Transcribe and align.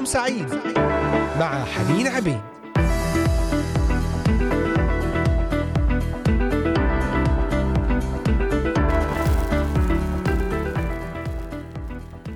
نهاركم 0.00 0.04
سعيد 0.04 0.48
مع 1.40 1.64
حنين 1.64 2.06
عبيد 2.06 2.40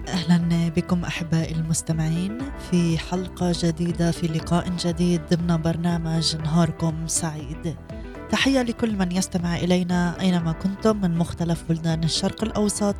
أهلا 0.08 0.68
بكم 0.76 1.04
أحبائي 1.04 1.54
المستمعين 1.54 2.38
في 2.70 2.98
حلقة 2.98 3.52
جديدة 3.54 4.10
في 4.10 4.26
لقاء 4.26 4.68
جديد 4.78 5.20
ضمن 5.34 5.62
برنامج 5.62 6.36
نهاركم 6.36 7.06
سعيد. 7.06 7.76
تحية 8.30 8.62
لكل 8.62 8.96
من 8.96 9.12
يستمع 9.12 9.56
إلينا 9.56 10.20
أينما 10.20 10.52
كنتم 10.52 11.00
من 11.00 11.18
مختلف 11.18 11.64
بلدان 11.68 12.04
الشرق 12.04 12.44
الأوسط، 12.44 12.96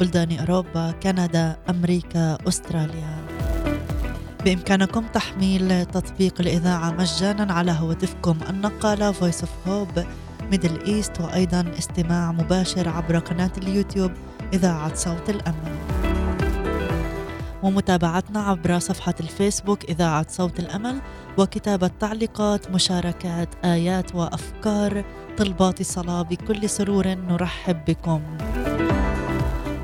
بلدان 0.00 0.38
أوروبا، 0.38 0.90
كندا، 1.02 1.56
أمريكا، 1.70 2.38
أستراليا. 2.48 3.73
بإمكانكم 4.44 5.06
تحميل 5.06 5.84
تطبيق 5.86 6.40
الإذاعة 6.40 6.90
مجانا 6.90 7.52
على 7.52 7.72
هواتفكم 7.72 8.38
النقالة 8.50 9.12
Voice 9.12 9.40
of 9.40 9.68
Hope 9.68 10.04
Middle 10.50 10.84
East 10.84 11.20
وأيضا 11.20 11.64
استماع 11.78 12.32
مباشر 12.32 12.88
عبر 12.88 13.18
قناة 13.18 13.50
اليوتيوب 13.58 14.10
إذاعة 14.52 14.94
صوت 14.94 15.30
الامل. 15.30 15.78
ومتابعتنا 17.62 18.40
عبر 18.40 18.78
صفحة 18.78 19.14
الفيسبوك 19.20 19.84
إذاعة 19.84 20.26
صوت 20.28 20.60
الأمل 20.60 21.00
وكتابة 21.38 21.90
تعليقات 22.00 22.70
مشاركات 22.70 23.48
آيات 23.64 24.14
وأفكار 24.14 25.04
طلبات 25.38 25.82
صلاة 25.82 26.22
بكل 26.22 26.68
سرور 26.68 27.06
نرحب 27.06 27.84
بكم 27.84 28.20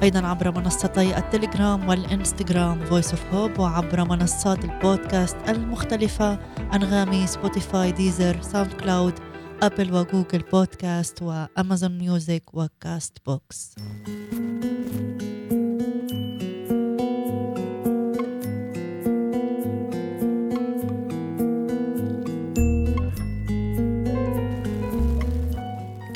أيضا 0.03 0.27
عبر 0.27 0.59
منصتي 0.59 1.19
التليجرام 1.19 1.89
والإنستغرام 1.89 2.85
Voice 2.85 3.11
of 3.11 3.35
Hope 3.35 3.59
وعبر 3.59 4.05
منصات 4.05 4.65
البودكاست 4.65 5.37
المختلفة 5.49 6.39
أنغامي 6.75 7.27
Spotify 7.27 7.93
Deezer 7.93 8.43
SoundCloud 8.43 9.15
Apple 9.63 9.95
و 9.95 10.02
Google 10.02 10.43
Podcast 10.53 11.23
و 11.23 11.34
Amazon 11.34 11.99
Music 11.99 12.36
و 12.36 12.43
Castbox 12.53 13.75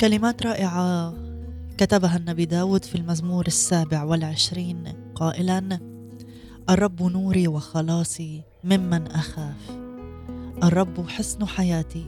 كلمات 0.01 0.45
رائعة. 0.45 1.24
كتبها 1.77 2.17
النبي 2.17 2.45
داود 2.45 2.85
في 2.85 2.95
المزمور 2.95 3.47
السابع 3.47 4.03
والعشرين 4.03 4.83
قائلا 5.15 5.79
الرب 6.69 7.03
نوري 7.03 7.47
وخلاصي 7.47 8.43
ممن 8.63 9.07
أخاف. 9.07 9.77
الرب 10.63 11.07
حصن 11.07 11.45
حياتي 11.45 12.05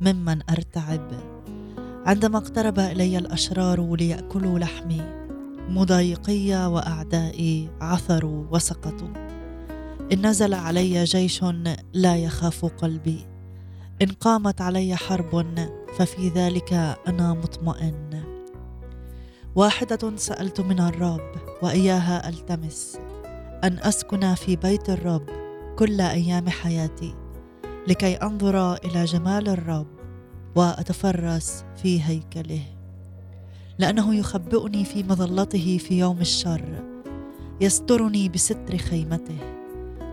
ممن 0.00 0.50
أرتعب. 0.50 1.12
عندما 2.06 2.38
اقترب 2.38 2.78
إلي 2.78 3.18
الأشرار 3.18 3.96
ليأكلوا 3.96 4.58
لحمي 4.58 5.02
مضايقي 5.68 6.66
وأعدائي 6.72 7.70
عثروا 7.80 8.46
وسقطوا. 8.50 9.12
إن 10.12 10.26
نزل 10.26 10.54
علي 10.54 11.04
جيش 11.04 11.44
لا 11.92 12.16
يخاف 12.16 12.64
قلبي. 12.64 13.26
إن 14.02 14.08
قامت 14.08 14.60
علي 14.60 14.96
حرب 14.96 15.58
ففي 15.98 16.28
ذلك 16.28 16.72
أنا 17.08 17.34
مطمئن. 17.34 18.25
واحدة 19.56 20.16
سألت 20.16 20.60
من 20.60 20.80
الرب 20.80 21.30
وإياها 21.62 22.28
ألتمس 22.28 22.98
أن 23.64 23.78
أسكن 23.78 24.34
في 24.34 24.56
بيت 24.56 24.90
الرب 24.90 25.26
كل 25.78 26.00
أيام 26.00 26.48
حياتي 26.48 27.14
لكي 27.88 28.14
أنظر 28.14 28.74
إلى 28.74 29.04
جمال 29.04 29.48
الرب 29.48 29.86
وأتفرس 30.56 31.64
في 31.82 32.02
هيكله. 32.02 32.62
لأنه 33.78 34.14
يخبئني 34.14 34.84
في 34.84 35.02
مظلته 35.02 35.78
في 35.78 35.98
يوم 35.98 36.20
الشر 36.20 36.84
يسترني 37.60 38.28
بستر 38.28 38.76
خيمته 38.76 39.38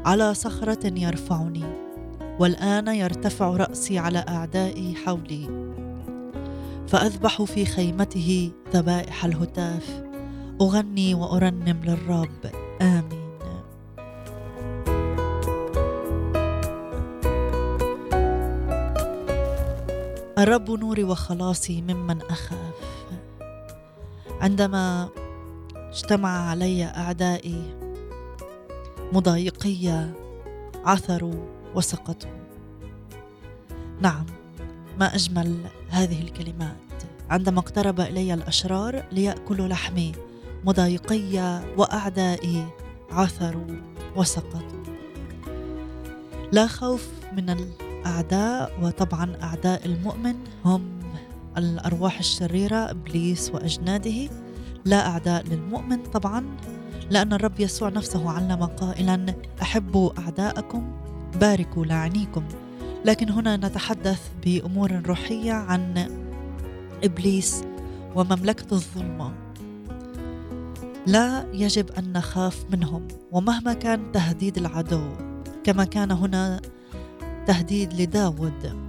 على 0.06 0.34
صخرة 0.34 1.00
يرفعني 1.00 1.64
والآن 2.40 2.88
يرتفع 2.88 3.50
رأسي 3.50 3.98
على 3.98 4.26
أعدائي 4.30 4.96
حولي. 4.96 5.74
فأذبح 6.88 7.42
في 7.42 7.66
خيمته 7.66 8.52
ذبائح 8.74 9.26
الهتاف. 9.26 10.04
أغني 10.62 11.14
وأرنم 11.14 11.80
للرب. 11.84 12.52
آمين. 12.82 13.24
الرب 20.38 20.72
نوري 20.72 21.04
وخلاصي 21.04 21.82
ممن 21.82 22.22
أخاف. 22.22 22.76
عندما 24.42 25.10
اجتمع 25.76 26.50
علي 26.50 26.84
أعدائي 26.84 27.76
مضايقي 29.14 30.08
عثروا 30.86 31.46
وسقطوا. 31.76 32.32
نعم 34.02 34.26
ما 35.00 35.16
أجمل 35.16 35.58
هذه 35.94 36.22
الكلمات. 36.22 36.76
عندما 37.30 37.60
اقترب 37.60 38.00
إلي 38.00 38.34
الأشرار 38.34 39.04
ليأكلوا 39.12 39.68
لحمي 39.68 40.12
مضايقي 40.66 41.62
وأعدائي 41.78 42.66
عثروا 43.12 43.76
وسقطوا. 44.16 44.84
لا 46.52 46.68
خوف 46.68 47.08
من 47.38 47.50
الأعداء 47.50 48.80
وطبعا 48.82 49.38
أعداء 49.44 49.86
المؤمن 49.86 50.36
هم 50.66 51.00
الأرواح 51.58 52.20
الشريرة 52.20 52.76
إبليس 52.76 53.52
وأجناده. 53.54 54.30
لا 54.86 55.08
أعداء 55.08 55.44
للمؤمن 55.44 56.04
طبعا 56.04 56.46
لأن 57.10 57.34
الرب 57.34 57.60
يسوع 57.60 57.90
نفسه 57.90 58.32
علم 58.32 58.64
قائلا 58.64 59.36
أحبوا 59.62 60.12
أعداءكم 60.20 60.92
باركوا 61.42 61.86
لاعنيكم 61.86 62.44
لكن 63.06 63.30
هنا 63.30 63.58
نتحدث 63.58 64.22
بأمور 64.46 65.02
روحية 65.06 65.54
عن 65.54 66.08
إبليس 67.04 67.64
ومملكة 68.16 68.74
الظلمة. 68.74 69.34
لا 71.08 71.46
يجب 71.54 71.92
أن 71.92 72.14
نخاف 72.14 72.66
منهم 72.72 73.08
ومهما 73.32 73.74
كان 73.74 74.12
تهديد 74.12 74.58
العدو 74.58 75.10
كما 75.64 75.84
كان 75.84 76.12
هنا 76.12 76.62
تهديد 77.48 77.94
لداود 78.02 78.84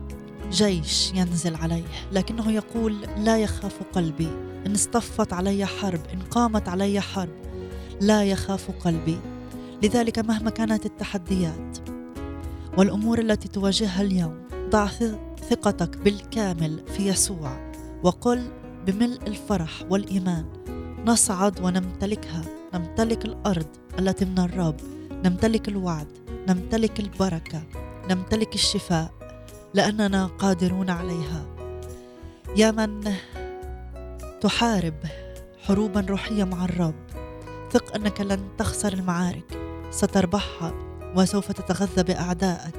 جيش 0.50 1.12
ينزل 1.14 1.54
عليه 1.54 1.84
لكنه 2.12 2.52
يقول 2.52 2.96
لا 3.18 3.38
يخاف 3.38 3.82
قلبي. 3.92 4.28
إن 4.66 4.72
اصطفت 4.72 5.32
علي 5.32 5.66
حرب 5.66 6.00
إن 6.14 6.20
قامت 6.20 6.68
علي 6.68 7.00
حرب 7.00 7.34
لا 8.00 8.24
يخاف 8.24 8.70
قلبي. 8.70 9.18
لذلك 9.82 10.18
مهما 10.18 10.50
كانت 10.50 10.86
التحديات 10.86 11.78
والأمور 12.78 13.18
التي 13.18 13.48
تواجهها 13.48 14.02
اليوم 14.02 14.48
ضع 14.70 14.88
ثقتك 15.50 15.96
بالكامل 15.96 16.82
في 16.86 17.08
يسوع 17.08 17.72
وقل 18.02 18.50
بملء 18.86 19.20
الفرح 19.26 19.70
والإيمان 19.90 20.44
نصعد 21.06 21.60
ونمتلكها 21.60 22.42
نمتلك 22.74 23.24
الأرض 23.24 23.66
التي 23.98 24.24
من 24.24 24.38
الرب 24.38 24.76
نمتلك 25.24 25.68
الوعد 25.68 26.06
نمتلك 26.48 27.00
البركة 27.00 27.62
نمتلك 28.10 28.54
الشفاء 28.54 29.10
لأننا 29.74 30.26
قادرون 30.26 30.90
عليها. 30.90 31.46
يا 32.56 32.70
من 32.70 33.14
تحارب 34.40 34.94
حروبا 35.66 36.00
روحية 36.00 36.44
مع 36.44 36.64
الرب 36.64 36.94
ثق 37.70 37.94
أنك 37.94 38.20
لن 38.20 38.40
تخسر 38.58 38.92
المعارك 38.92 39.58
ستربحها. 39.90 40.83
وسوف 41.16 41.52
تتغذى 41.52 42.02
بأعدائك. 42.02 42.74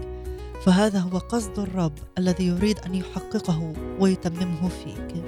فهذا 0.66 1.00
هو 1.00 1.18
قصد 1.18 1.60
الرب 1.60 1.94
الذي 2.18 2.48
يريد 2.48 2.80
أن 2.80 2.96
يحققه 2.96 3.74
ويتممه 4.00 4.70
فيك. 4.70 5.24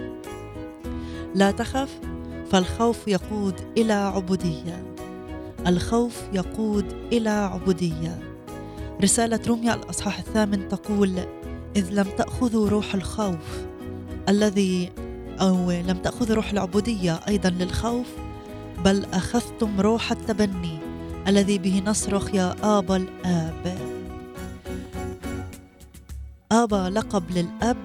لا 1.36 1.52
تخف 1.52 2.00
فالخوف 2.52 3.08
يقود 3.08 3.56
إلى 3.78 3.94
عبودية. 3.94 4.94
الخوف 5.68 6.22
يقود 6.34 6.86
إلى 7.14 7.30
عبودية. 7.30 8.20
رسالة 9.04 9.40
روميا 9.48 9.74
الأصحاح 9.74 10.20
الثامن 10.20 10.68
تقول 10.68 11.20
إذ 11.76 11.90
لم 11.92 12.08
تأخذوا 12.18 12.70
روح 12.70 12.96
الخوف 12.96 13.66
الذي 14.30 14.90
أو 15.42 15.72
لم 15.72 15.98
تأخذوا 15.98 16.36
روح 16.36 16.52
العبودية 16.52 17.20
أيضا 17.28 17.50
للخوف 17.50 18.08
بل 18.86 19.06
أخذتم 19.14 19.82
روح 19.82 20.12
التبني 20.12 20.77
الذي 21.28 21.58
به 21.58 21.84
نصرخ 21.86 22.36
يا 22.36 22.56
ابا 22.78 22.96
الآب. 22.96 23.78
آبا 26.52 26.90
لقب 26.90 27.32
للأب 27.32 27.78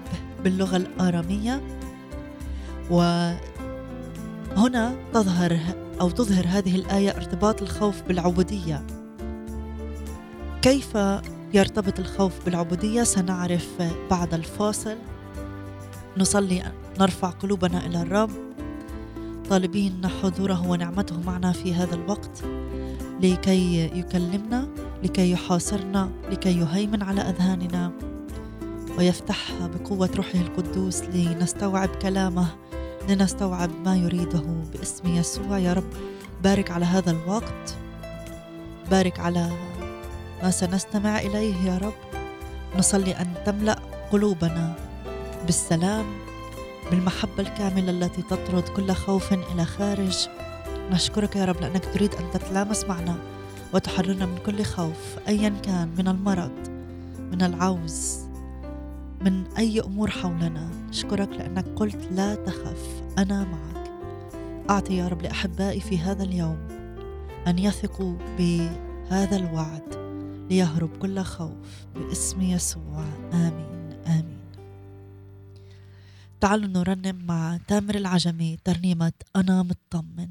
باللغة 0.43 0.77
الآرامية. 0.77 1.61
وهنا 2.89 3.35
تظهر 5.13 5.59
أو 6.01 6.09
تظهر 6.09 6.45
هذه 6.47 6.75
الآية 6.75 7.09
ارتباط 7.09 7.61
الخوف 7.61 8.01
بالعبودية. 8.01 8.87
كيف 10.61 10.97
يرتبط 11.53 11.99
الخوف 11.99 12.45
بالعبودية؟ 12.45 13.03
سنعرف 13.03 13.69
بعد 14.11 14.33
الفاصل. 14.33 14.95
نصلي 16.17 16.63
نرفع 16.99 17.29
قلوبنا 17.29 17.85
إلى 17.85 18.01
الرب. 18.01 18.31
طالبين 19.49 20.07
حضوره 20.07 20.67
ونعمته 20.67 21.19
معنا 21.19 21.51
في 21.51 21.73
هذا 21.73 21.95
الوقت. 21.95 22.43
لكي 23.23 23.99
يكلمنا 23.99 24.67
لكي 25.03 25.31
يحاصرنا 25.31 26.09
لكي 26.31 26.59
يهيمن 26.59 27.03
على 27.03 27.21
أذهاننا. 27.21 27.91
ويفتحها 28.97 29.67
بقوة 29.67 30.09
روحه 30.15 30.39
القدوس 30.39 31.01
لنستوعب 31.01 31.89
كلامه 31.89 32.47
لنستوعب 33.09 33.69
ما 33.85 33.95
يريده 33.95 34.43
باسم 34.73 35.15
يسوع. 35.15 35.57
يا 35.57 35.73
رب 35.73 35.89
بارك 36.43 36.71
على 36.71 36.85
هذا 36.85 37.11
الوقت. 37.11 37.75
بارك 38.91 39.19
على 39.19 39.49
ما 40.43 40.51
سنستمع 40.51 41.19
إليه. 41.19 41.55
يا 41.55 41.77
رب 41.77 41.93
نصلي 42.77 43.11
أن 43.11 43.33
تملأ 43.45 43.79
قلوبنا 44.11 44.73
بالسلام 45.45 46.05
بالمحبة 46.91 47.39
الكاملة 47.39 47.89
التي 47.89 48.21
تطرد 48.21 48.63
كل 48.63 48.91
خوف 48.91 49.33
إلى 49.33 49.65
خارج. 49.65 50.27
نشكرك 50.91 51.35
يا 51.35 51.45
رب 51.45 51.61
لأنك 51.61 51.85
تريد 51.85 52.15
أن 52.15 52.31
تتلامس 52.31 52.85
معنا 52.85 53.15
وتحررنا 53.73 54.25
من 54.25 54.37
كل 54.37 54.63
خوف 54.63 55.17
ايا 55.27 55.49
كان 55.49 55.87
من 55.97 56.07
المرض 56.07 56.67
من 57.19 57.41
العوز 57.41 58.19
من 59.21 59.47
أي 59.57 59.81
أمور 59.81 60.09
حولنا. 60.09 60.69
نشكرك 60.89 61.29
لأنك 61.29 61.65
قلت 61.75 62.07
لا 62.11 62.35
تخف 62.35 63.03
أنا 63.17 63.43
معك. 63.43 63.91
أعطي 64.69 64.97
يا 64.97 65.07
رب 65.07 65.21
لأحبائي 65.21 65.79
في 65.79 65.99
هذا 65.99 66.23
اليوم 66.23 66.57
أن 67.47 67.59
يثقوا 67.59 68.17
بهذا 68.37 69.35
الوعد 69.35 69.95
ليهرب 70.49 70.97
كل 70.97 71.19
خوف 71.19 71.85
باسم 71.95 72.41
يسوع. 72.41 73.05
آمين 73.33 73.93
آمين. 74.07 74.39
تعالوا 76.41 76.67
نرنم 76.67 77.25
مع 77.25 77.57
تامر 77.67 77.95
العجمي 77.95 78.57
ترنيمة 78.63 79.13
أنا 79.35 79.63
مطمن. 79.63 80.29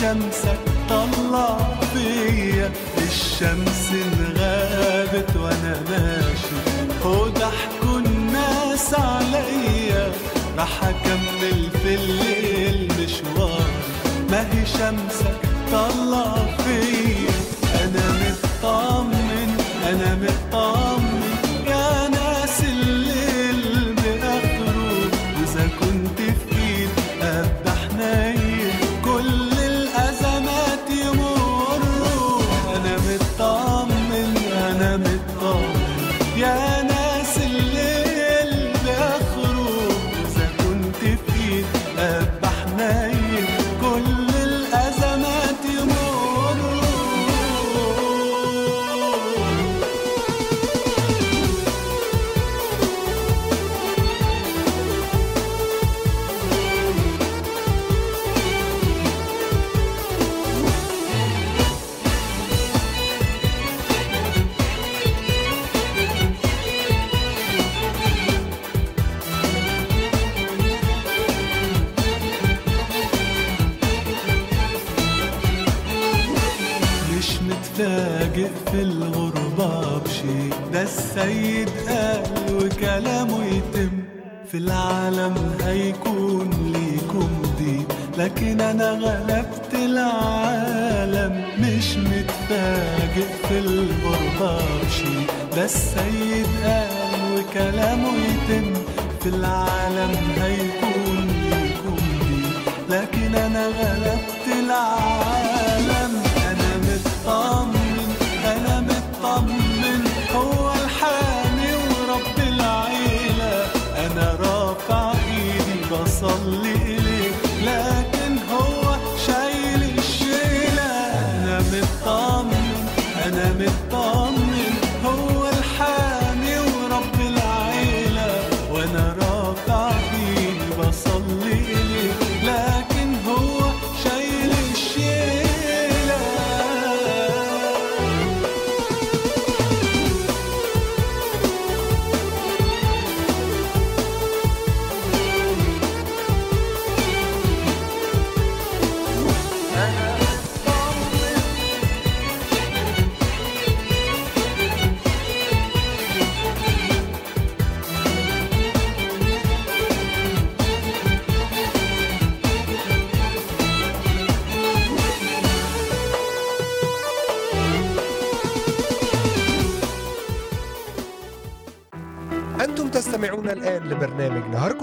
شمسك 0.00 0.58
طلع 0.88 1.58
فيا. 1.94 2.70
الشمس 2.98 3.90
انغابت 3.92 5.36
وأنا 5.36 5.80
ماشي. 5.90 6.56
وضحكوا 7.04 7.98
الناس 7.98 8.94
عليا. 8.94 10.12
راح 10.58 10.84
أكمل 10.84 11.70
في 11.82 11.94
الليل 11.94 12.92
مشواري 13.00 13.72
ما 14.30 14.40
هي 14.52 14.66
شمسك؟ 14.66 15.47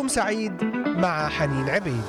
نهاركم 0.05 0.07
سعيد 0.07 0.63
مع 0.97 1.29
حنين 1.29 1.69
عبيد. 1.69 2.03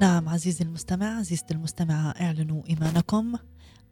نعم 0.00 0.28
عزيزي 0.28 0.64
المستمع 0.64 1.18
عزيزتي 1.18 1.54
المستمعة 1.54 2.10
اعلنوا 2.20 2.62
إيمانكم. 2.68 3.34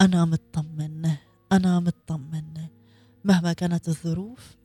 أنا 0.01 0.25
مطمن 0.25 1.11
أنا 1.53 1.81
مطمن. 1.81 2.45
مهما 3.25 3.53
كانت 3.53 3.89
الظروف 3.89 4.57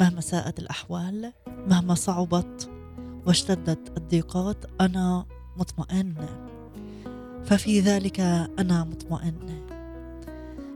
مهما 0.00 0.20
ساءت 0.20 0.58
الأحوال 0.58 1.32
مهما 1.46 1.94
صعبت 1.94 2.70
واشتدت 3.26 3.92
الضيقات 3.96 4.64
أنا 4.80 5.26
مطمئن. 5.56 6.14
ففي 7.44 7.80
ذلك 7.80 8.20
أنا 8.58 8.84
مطمئن. 8.84 9.64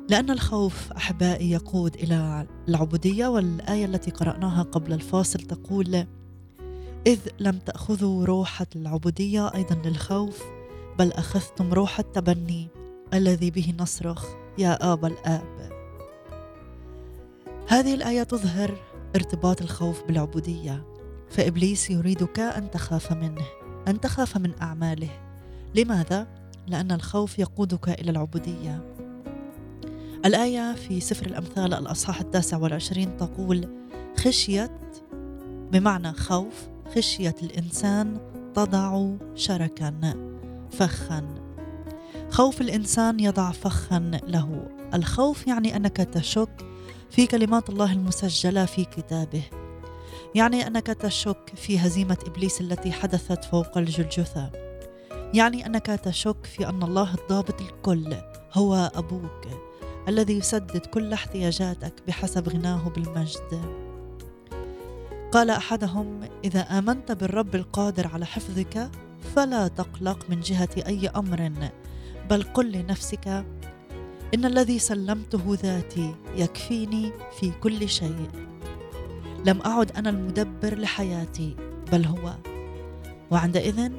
لأن 0.08 0.30
الخوف 0.30 0.92
أحبائي 0.92 1.50
يقود 1.50 1.94
إلى 1.94 2.46
العبودية 2.68 3.26
والآية 3.26 3.84
التي 3.84 4.10
قرأناها 4.10 4.62
قبل 4.62 4.92
الفاصل 4.92 5.38
تقول 5.38 6.06
إذ 7.06 7.18
لم 7.38 7.58
تأخذوا 7.58 8.24
روح 8.24 8.62
العبودية 8.76 9.54
أيضا 9.54 9.74
للخوف 9.84 10.42
بل 10.98 11.12
أخذتم 11.12 11.72
روح 11.72 11.98
التبني 11.98 12.68
الذي 13.14 13.50
به 13.50 13.74
نصرخ 13.78 14.26
يا 14.58 14.92
آبا 14.92 15.08
الآب 15.08 15.78
هذه 17.68 17.94
الآية 17.94 18.22
تظهر 18.22 18.76
ارتباط 19.16 19.62
الخوف 19.62 20.04
بالعبودية. 20.04 20.84
فإبليس 21.30 21.90
يريدك 21.90 22.38
أن 22.40 22.70
تخاف 22.70 23.12
منه 23.12 23.44
أن 23.88 24.00
تخاف 24.00 24.36
من 24.36 24.52
أعماله. 24.62 25.10
لماذا؟ 25.74 26.37
لأن 26.68 26.92
الخوف 26.92 27.38
يقودك 27.38 27.88
إلى 27.88 28.10
العبودية. 28.10 28.94
الآية 30.24 30.74
في 30.74 31.00
سفر 31.00 31.26
الأمثال 31.26 31.74
الأصحاح 31.74 32.20
التاسع 32.20 32.56
والعشرين 32.56 33.16
تقول 33.16 33.68
خشية 34.16 34.80
بمعنى 35.72 36.12
خوف 36.12 36.68
خشية 36.94 37.34
الإنسان 37.42 38.18
تضع 38.54 39.08
شركا 39.34 40.14
فخا. 40.70 41.24
خوف 42.30 42.60
الإنسان 42.60 43.20
يضع 43.20 43.50
فخا 43.50 44.20
له. 44.26 44.68
الخوف 44.94 45.46
يعني 45.46 45.76
أنك 45.76 45.96
تشك 45.96 46.66
في 47.10 47.26
كلمات 47.26 47.70
الله 47.70 47.92
المسجلة 47.92 48.64
في 48.64 48.84
كتابه. 48.84 49.42
يعني 50.34 50.66
أنك 50.66 50.86
تشك 50.86 51.52
في 51.54 51.78
هزيمة 51.78 52.18
إبليس 52.26 52.60
التي 52.60 52.92
حدثت 52.92 53.44
فوق 53.44 53.78
الجلجثة. 53.78 54.67
يعني 55.34 55.66
أنك 55.66 55.86
تشك 55.86 56.46
في 56.46 56.68
أن 56.68 56.82
الله 56.82 57.14
الضابط 57.14 57.60
الكل 57.60 58.14
هو 58.54 58.90
أبوك 58.94 59.48
الذي 60.08 60.38
يسدد 60.38 60.86
كل 60.86 61.12
احتياجاتك 61.12 61.92
بحسب 62.06 62.48
غناه 62.48 62.88
بالمجد. 62.88 63.60
قال 65.32 65.50
أحدهم 65.50 66.20
إذا 66.44 66.60
آمنت 66.60 67.12
بالرب 67.12 67.54
القادر 67.54 68.06
على 68.06 68.26
حفظك 68.26 68.90
فلا 69.34 69.68
تقلق 69.68 70.18
من 70.28 70.40
جهة 70.40 70.68
أي 70.86 71.08
أمر 71.08 71.52
بل 72.30 72.42
قل 72.42 72.72
لنفسك 72.72 73.28
إن 74.34 74.44
الذي 74.44 74.78
سلمته 74.78 75.56
ذاتي 75.62 76.14
يكفيني 76.36 77.12
في 77.40 77.50
كل 77.50 77.88
شيء. 77.88 78.28
لم 79.46 79.60
أعد 79.62 79.92
أنا 79.92 80.10
المدبر 80.10 80.78
لحياتي 80.78 81.56
بل 81.92 82.04
هو. 82.04 82.34
وعندئذ 83.30 83.90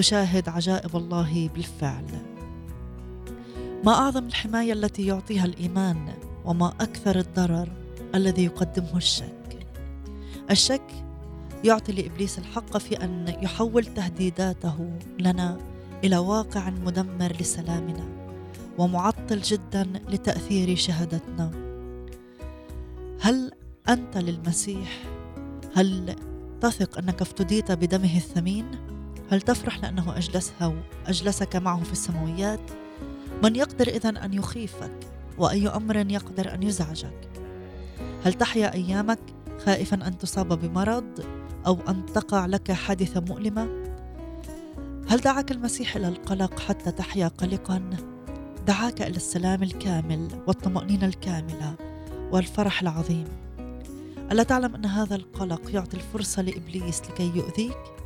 تشاهد 0.00 0.48
عجائب 0.48 0.96
الله 0.96 1.50
بالفعل. 1.54 2.04
ما 3.84 3.92
أعظم 3.92 4.26
الحماية 4.26 4.72
التي 4.72 5.06
يعطيها 5.06 5.44
الإيمان 5.44 6.12
وما 6.44 6.68
أكثر 6.68 7.18
الضرر 7.18 7.68
الذي 8.14 8.44
يقدمه 8.44 8.96
الشك. 8.96 9.66
الشك 10.50 11.04
يعطي 11.64 11.92
لإبليس 11.92 12.38
الحق 12.38 12.76
في 12.76 13.04
أن 13.04 13.34
يحول 13.42 13.84
تهديداته 13.84 14.90
لنا 15.18 15.58
إلى 16.04 16.18
واقع 16.18 16.70
مدمر 16.70 17.32
لسلامنا 17.40 18.08
ومعطل 18.78 19.40
جدا 19.40 19.86
لتأثير 20.08 20.76
شهادتنا. 20.76 21.50
هل 23.20 23.52
أنت 23.88 24.18
للمسيح؟ 24.18 25.02
هل 25.74 26.16
تثق 26.60 26.98
أنك 26.98 27.22
افتديت 27.22 27.72
بدمه 27.72 28.16
الثمين؟ 28.16 28.89
هل 29.30 29.40
تفرح 29.40 29.78
لأنه 29.78 30.16
أجلسها 30.16 30.74
واجلسك 31.06 31.56
معه 31.56 31.82
في 31.82 31.92
السماويات؟ 31.92 32.60
من 33.42 33.56
يقدر 33.56 33.88
اذا 33.88 34.08
أن 34.08 34.34
يخيفك 34.34 34.98
وأي 35.38 35.68
أمر 35.68 35.96
يقدر 35.96 36.54
أن 36.54 36.62
يزعجك؟ 36.62 37.28
هل 38.24 38.32
تحيا 38.32 38.74
أيامك 38.74 39.18
خائفا 39.66 40.06
أن 40.06 40.18
تصاب 40.18 40.60
بمرض 40.60 41.24
أو 41.66 41.78
أن 41.88 42.06
تقع 42.06 42.46
لك 42.46 42.72
حادثة 42.72 43.20
مؤلمة؟ 43.20 43.68
هل 45.08 45.20
دعاك 45.20 45.50
المسيح 45.52 45.96
إلى 45.96 46.08
القلق 46.08 46.60
حتى 46.60 46.90
تحيا 46.90 47.28
قلقا؟ 47.28 47.90
دعاك 48.66 49.02
إلى 49.02 49.16
السلام 49.16 49.62
الكامل 49.62 50.28
والطمأنينة 50.46 51.06
الكاملة 51.06 51.74
والفرح 52.32 52.82
العظيم. 52.82 53.24
ألا 54.32 54.42
تعلم 54.42 54.74
أن 54.74 54.86
هذا 54.86 55.16
القلق 55.16 55.74
يعطي 55.74 55.96
الفرصة 55.96 56.42
لإبليس 56.42 57.02
لكي 57.10 57.32
يؤذيك؟ 57.36 57.99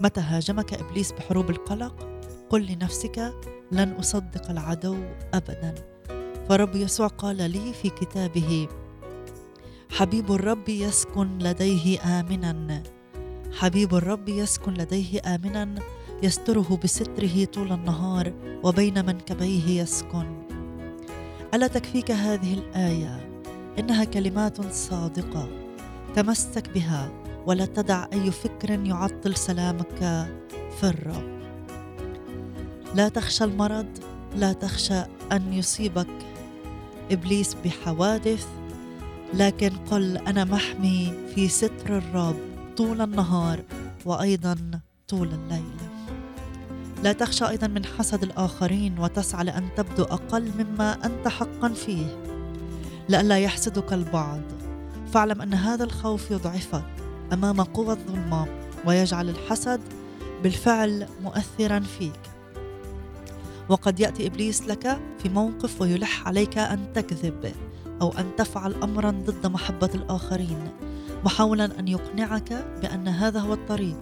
متى 0.00 0.20
هاجمك 0.20 0.74
إبليس 0.74 1.12
بحروب 1.12 1.50
القلق؟ 1.50 2.08
قل 2.50 2.66
لنفسك 2.66 3.32
لن 3.72 3.92
أصدق 3.92 4.50
العدو 4.50 4.96
ابدا. 5.34 5.74
فرب 6.48 6.76
يسوع 6.76 7.06
قال 7.06 7.36
لي 7.36 7.72
في 7.72 7.90
كتابه 7.90 8.68
حبيب 9.90 10.32
الرب 10.32 10.68
يسكن 10.68 11.38
لديه 11.38 12.00
آمنا. 12.20 12.82
حبيب 13.52 13.94
الرب 13.94 14.28
يسكن 14.28 14.74
لديه 14.74 15.20
آمنا 15.20 15.74
يستره 16.22 16.78
بستره 16.84 17.44
طول 17.44 17.72
النهار 17.72 18.32
وبين 18.62 19.06
منكبيه 19.06 19.82
يسكن. 19.82 20.42
ألا 21.54 21.66
تكفيك 21.66 22.10
هذه 22.10 22.54
الآية؟ 22.54 23.42
إنها 23.78 24.04
كلمات 24.04 24.72
صادقة. 24.72 25.48
تمسك 26.14 26.68
بها. 26.68 27.23
ولا 27.46 27.66
تدع 27.66 28.06
أي 28.12 28.30
فكر 28.30 28.70
يعطل 28.70 29.36
سلامك 29.36 30.28
في 30.80 30.84
الرب. 30.84 31.34
لا 32.94 33.08
تخشى 33.08 33.44
المرض 33.44 33.86
لا 34.36 34.52
تخشى 34.52 35.02
أن 35.32 35.52
يصيبك 35.52 36.06
إبليس 37.10 37.56
بحوادث 37.64 38.46
لكن 39.34 39.70
قل 39.90 40.16
أنا 40.16 40.44
محمي 40.44 41.12
في 41.34 41.48
ستر 41.48 41.98
الرب 41.98 42.36
طول 42.76 43.00
النهار 43.00 43.62
وأيضا 44.04 44.56
طول 45.08 45.28
الليل. 45.28 45.76
لا 47.02 47.12
تخشى 47.12 47.48
أيضا 47.48 47.66
من 47.66 47.84
حسد 47.84 48.22
الآخرين 48.22 48.98
وتسعى 48.98 49.44
لأن 49.44 49.68
تبدو 49.76 50.02
أقل 50.02 50.50
مما 50.58 51.06
أنت 51.06 51.28
حقا 51.28 51.68
فيه. 51.68 52.06
لئلا 53.08 53.38
يحسدك 53.38 53.92
البعض. 53.92 54.40
فاعلم 55.12 55.42
أن 55.42 55.54
هذا 55.54 55.84
الخوف 55.84 56.30
يضعفك. 56.30 57.03
أمام 57.32 57.60
قوى 57.60 57.90
الظلمه 57.90 58.46
ويجعل 58.86 59.28
الحسد 59.28 59.80
بالفعل 60.42 61.06
مؤثرا 61.22 61.80
فيك. 61.80 62.20
وقد 63.68 64.00
يأتي 64.00 64.26
إبليس 64.26 64.62
لك 64.62 65.00
في 65.18 65.28
موقف 65.28 65.80
ويلح 65.80 66.26
عليك 66.26 66.58
أن 66.58 66.92
تكذب 66.94 67.52
أو 68.02 68.12
أن 68.18 68.36
تفعل 68.36 68.74
امرا 68.82 69.10
ضد 69.10 69.46
محبة 69.46 69.90
الآخرين 69.94 70.68
محاولا 71.24 71.78
أن 71.78 71.88
يقنعك 71.88 72.52
بأن 72.82 73.08
هذا 73.08 73.40
هو 73.40 73.52
الطريق 73.52 73.98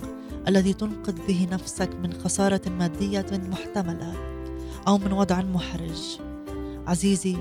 الذي 0.48 0.72
تنقذ 0.72 1.26
به 1.28 1.48
نفسك 1.52 1.90
من 2.02 2.12
خسارة 2.12 2.60
مادية 2.68 3.26
محتملة 3.32 4.14
أو 4.88 4.98
من 4.98 5.12
وضع 5.12 5.42
محرج. 5.42 6.18
عزيزي 6.86 7.36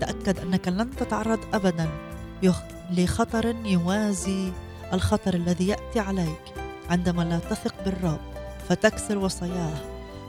تأكد 0.00 0.38
أنك 0.38 0.68
لن 0.68 0.90
تتعرض 0.90 1.38
ابدا 1.54 1.88
لخطر 2.90 3.56
يوازي 3.64 4.52
الخطر 4.92 5.34
الذي 5.34 5.66
يأتي 5.68 6.00
عليك 6.00 6.54
عندما 6.90 7.22
لا 7.22 7.38
تثق 7.38 7.74
بالرب 7.84 8.20
فتكسر 8.68 9.18
وصاياه 9.18 9.74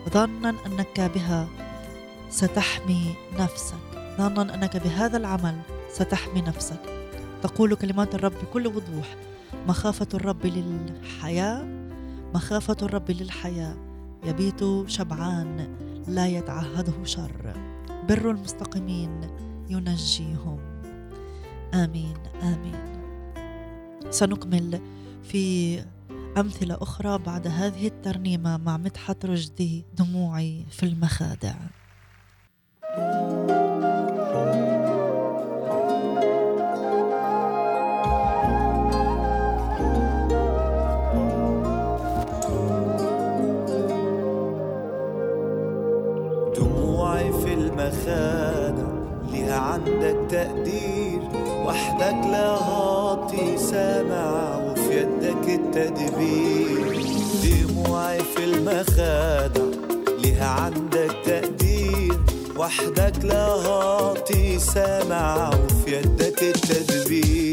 ظنا 0.10 0.50
أنك 0.66 1.02
بها 1.16 1.48
ستحمي 2.30 3.16
نفسك. 3.40 3.76
ظنا 4.18 4.56
أنك 4.56 4.78
بهذا 4.78 5.18
العمل 5.18 5.60
ستحمي 5.92 6.42
نفسك. 6.42 6.80
تقول 7.44 7.76
كلمات 7.76 8.16
الرب 8.16 8.32
بكل 8.32 8.68
وضوح 8.68 9.16
مخافة 9.68 10.08
الرب 10.14 10.46
للحياة 10.46 11.66
مخافة 12.34 12.78
الرب 12.82 13.12
للحياة. 13.12 13.76
يبيت 14.24 14.90
شبعان 14.90 15.68
لا 16.08 16.28
يتعهده 16.28 17.04
شر. 17.04 17.54
بر 18.10 18.32
المستقيمين 18.32 19.22
ينجيهم. 19.70 20.60
آمين 21.74 22.18
آمين. 22.42 22.97
سنكمل 24.10 24.82
في 25.24 25.78
أمثلة 26.38 26.78
أخرى 26.82 27.18
بعد 27.18 27.48
هذه 27.48 27.88
الترنيمة 27.88 28.58
مع 28.58 28.78
مدحت 28.78 29.26
رشدي 29.26 29.86
دموعي 29.98 30.66
في 30.72 30.84
المخادع. 30.84 31.56
دموعي 46.56 47.32
في 47.32 47.54
المخادع 47.54 48.88
ليها 49.32 49.60
عندك 49.60 50.18
تقدير 50.30 51.07
وحدك 51.78 52.26
لا 52.32 52.50
هاطي 52.50 53.58
سامع 53.58 54.58
وفي 54.58 54.98
يدك 54.98 55.50
التدبير. 55.50 57.02
دموعي 57.44 58.20
في 58.20 58.44
المخادع 58.44 59.62
ليها 60.20 60.48
عندك 60.48 61.16
تقدير. 61.26 62.20
وحدك 62.58 63.26
لا 63.26 63.46
هاطي 63.46 64.60
سامع 64.60 65.50
وفي 65.50 65.96
يدك 65.96 66.44
التدبير. 66.44 67.47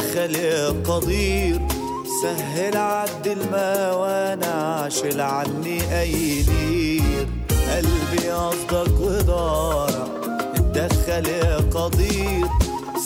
يا 0.00 0.68
قدير 0.68 1.60
سهل 2.22 2.76
عد 2.76 3.26
الموانع 3.26 4.88
شيل 4.88 5.20
عني 5.20 6.00
أي 6.00 6.44
نير 6.48 7.28
قلبي 7.70 8.30
قصدك 8.30 9.00
وضارع 9.00 10.06
اتدخل 10.56 11.26
يا 11.26 11.56
قدير 11.56 12.46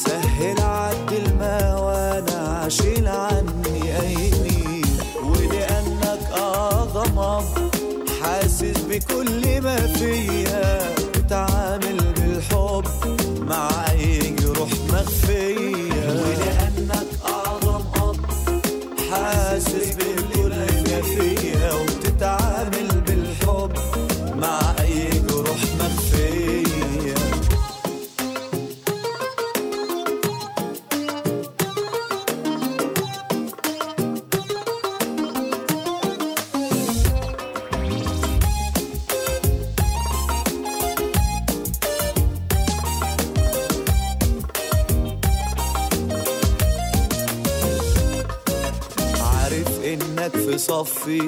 سهل 0.06 0.60
عد 0.60 1.12
الموانع 1.12 2.68
شيل 2.68 3.08
عني 3.08 4.00
أي 4.00 4.14
نير 4.16 4.86
ولأنك 5.22 6.20
أعظم 6.36 7.18
أب 7.18 7.44
حاسس 8.22 8.78
بكل 8.88 9.60
ما 9.60 9.76
فيا. 9.76 10.80
بتعامل 11.14 11.96
بالحب 12.16 12.84
مع 13.48 13.68
أي 13.90 14.18
جروح 14.18 14.70
مخفية. 14.92 16.59
حاسس 19.60 19.90
بكل 19.94 20.48
ما 20.48 21.02
فيا 21.02 21.29
انك 50.34 50.50
في 50.50 50.58
صفي 50.58 51.20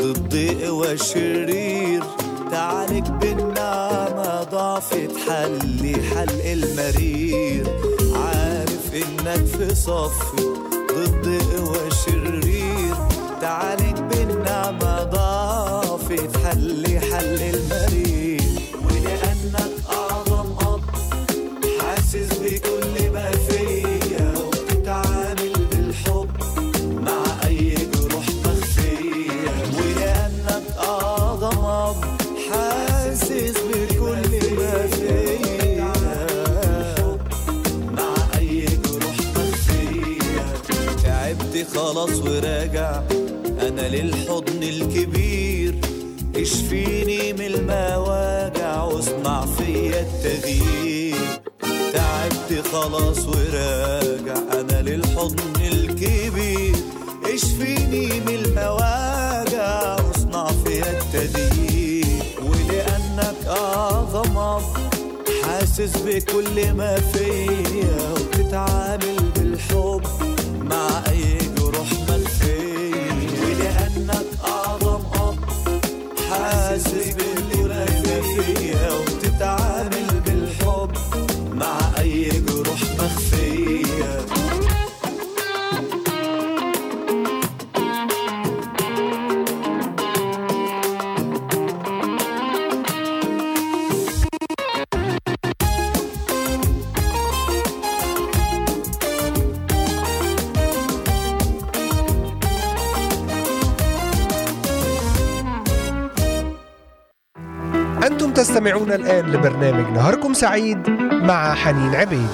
ضد 0.00 0.56
قوى 0.64 0.92
الشرير. 0.92 2.02
تعالج 2.50 3.08
بالنعمة 3.08 4.42
ضعف 4.42 4.94
تحلي 4.94 5.94
حلق 6.10 6.44
المرير. 6.44 7.66
عارف 8.14 8.94
إنك 8.94 9.46
في 9.46 9.74
صفي 9.74 10.42
ضد 10.92 11.42
قوى 11.56 11.86
الشرير. 11.86 12.94
تعالج 13.40 13.98
بالنعمة 13.98 15.02
ضعف 15.02 16.12
تحلي 16.12 17.00
حلق 17.00 17.42
المرير. 17.54 17.89
وراجع. 42.20 43.02
أنا 43.60 43.88
للحضن 43.88 44.62
الكبير 44.62 45.74
اشفيني 46.36 47.32
من 47.32 47.40
المواجع 47.40 48.82
واصنع 48.82 49.46
فيا 49.46 50.00
التغيير. 50.00 51.16
تعبت 51.92 52.66
خلاص 52.72 53.26
وراجع. 53.26 54.36
أنا 54.60 54.82
للحضن 54.82 55.60
الكبير 55.72 56.76
اشفيني 57.34 58.06
من 58.20 58.34
المواجع 58.44 59.96
واصنع 60.00 60.46
فيا 60.64 61.00
التغيير. 61.00 62.06
ولأنك 62.42 63.46
أعظم 63.46 64.60
حاسس 65.42 65.96
بكل 66.06 66.72
ما 66.72 67.00
فيا 67.00 68.12
وبتتعامل 68.12 69.16
بالحب 69.36 70.02
مع 70.62 71.02
أي 71.08 71.39
حاسس 76.50 77.08
بكل 77.14 77.68
ما 77.68 77.84
فيا 78.22 78.79
تستمعون 108.60 108.92
الآن 108.92 109.32
لبرنامج 109.32 109.92
نهاركم 109.92 110.32
سعيد 110.32 110.90
مع 111.12 111.54
حنين 111.54 111.94
عبيد. 111.94 112.28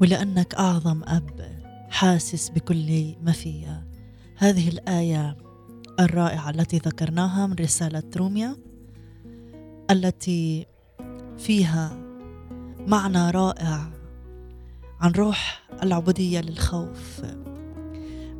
ولأنك 0.00 0.54
أعظم 0.54 1.02
أب 1.04 1.40
حاسس 1.90 2.48
بكل 2.48 3.14
ما 3.22 3.32
فيا. 3.32 3.84
هذه 4.36 4.68
الآية 4.68 5.36
الرائعة 6.00 6.50
التي 6.50 6.78
ذكرناها 6.78 7.46
من 7.46 7.54
رسالة 7.60 8.02
روميا 8.16 8.56
التي 9.90 10.66
فيها 11.38 12.09
معنى 12.86 13.30
رائع 13.30 13.90
عن 15.00 15.12
روح 15.12 15.62
العبودية 15.82 16.40
للخوف. 16.40 17.22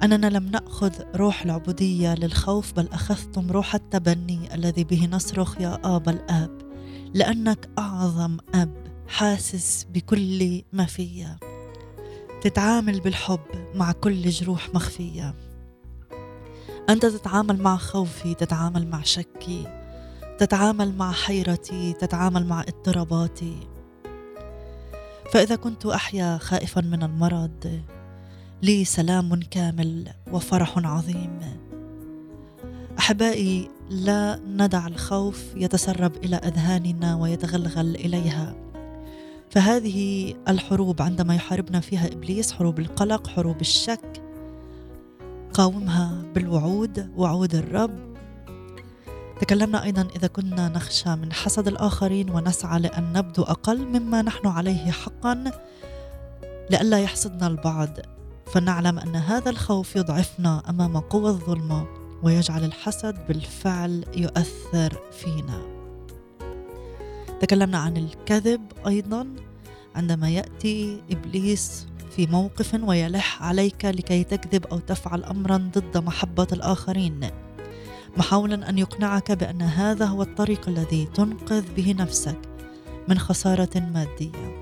أننا 0.02 0.26
لم 0.26 0.46
نأخذ 0.46 0.92
روح 1.16 1.42
العبودية 1.42 2.14
للخوف 2.14 2.72
بل 2.72 2.88
أخذتم 2.92 3.50
روح 3.50 3.74
التبني 3.74 4.54
الذي 4.54 4.84
به 4.84 5.08
نصرخ 5.12 5.60
يا 5.60 5.80
آبا 5.84 6.10
الآب 6.10 6.58
لأنك 7.14 7.68
أعظم 7.78 8.38
أب 8.54 8.74
حاسس 9.08 9.86
بكل 9.90 10.62
ما 10.72 10.84
فيا 10.84 11.38
تتعامل 12.42 13.00
بالحب 13.00 13.40
مع 13.74 13.92
كل 13.92 14.28
جروح 14.28 14.74
مخفية. 14.74 15.34
أنت 16.88 17.06
تتعامل 17.06 17.62
مع 17.62 17.76
خوفي 17.76 18.34
تتعامل 18.34 18.86
مع 18.86 19.02
شكي 19.02 19.66
تتعامل 20.38 20.96
مع 20.96 21.12
حيرتي 21.12 21.92
تتعامل 21.92 22.46
مع 22.46 22.60
اضطراباتي. 22.60 23.69
فإذا 25.32 25.56
كنت 25.56 25.86
أحيا 25.86 26.38
خائفا 26.38 26.80
من 26.80 27.02
المرض 27.02 27.82
لي 28.62 28.84
سلام 28.84 29.40
كامل 29.50 30.08
وفرح 30.32 30.78
عظيم. 30.78 31.38
أحبائي 32.98 33.68
لا 33.90 34.40
ندع 34.46 34.86
الخوف 34.86 35.44
يتسرب 35.56 36.16
إلى 36.16 36.36
أذهاننا 36.36 37.16
ويتغلغل 37.16 37.94
إليها. 37.94 38.54
فهذه 39.50 40.34
الحروب 40.48 41.02
عندما 41.02 41.34
يحاربنا 41.34 41.80
فيها 41.80 42.06
إبليس 42.06 42.52
حروب 42.52 42.78
القلق 42.78 43.26
حروب 43.26 43.60
الشك 43.60 44.22
قاومها 45.52 46.22
بالوعود 46.34 47.12
وعود 47.16 47.54
الرب. 47.54 48.09
تكلمنا 49.40 49.84
أيضا 49.84 50.08
إذا 50.16 50.26
كنا 50.26 50.68
نخشى 50.68 51.16
من 51.16 51.32
حسد 51.32 51.68
الآخرين 51.68 52.30
ونسعى 52.30 52.80
لأن 52.80 53.12
نبدو 53.12 53.42
أقل 53.42 53.86
مما 53.86 54.22
نحن 54.22 54.46
عليه 54.46 54.90
حقا 54.90 55.52
لئلا 56.70 56.98
يحسدنا 56.98 57.46
البعض. 57.46 57.98
فنعلم 58.46 58.98
أن 58.98 59.16
هذا 59.16 59.50
الخوف 59.50 59.96
يضعفنا 59.96 60.62
أمام 60.68 60.96
قوى 60.96 61.30
الظلمة 61.30 61.86
ويجعل 62.22 62.64
الحسد 62.64 63.26
بالفعل 63.28 64.04
يؤثر 64.16 65.02
فينا. 65.12 65.62
تكلمنا 67.40 67.78
عن 67.78 67.96
الكذب 67.96 68.60
أيضا. 68.86 69.26
عندما 69.94 70.30
يأتي 70.30 71.02
إبليس 71.10 71.86
في 72.16 72.26
موقف 72.26 72.74
ويلح 72.74 73.42
عليك 73.42 73.84
لكي 73.84 74.24
تكذب 74.24 74.66
أو 74.66 74.78
تفعل 74.78 75.24
امرا 75.24 75.56
ضد 75.56 75.98
محبة 75.98 76.46
الآخرين 76.52 77.30
محاولا 78.16 78.68
أن 78.68 78.78
يقنعك 78.78 79.32
بأن 79.32 79.62
هذا 79.62 80.04
هو 80.04 80.22
الطريق 80.22 80.68
الذي 80.68 81.08
تنقذ 81.14 81.64
به 81.76 81.94
نفسك 81.98 82.38
من 83.08 83.18
خسارة 83.18 83.90
مادية. 83.94 84.60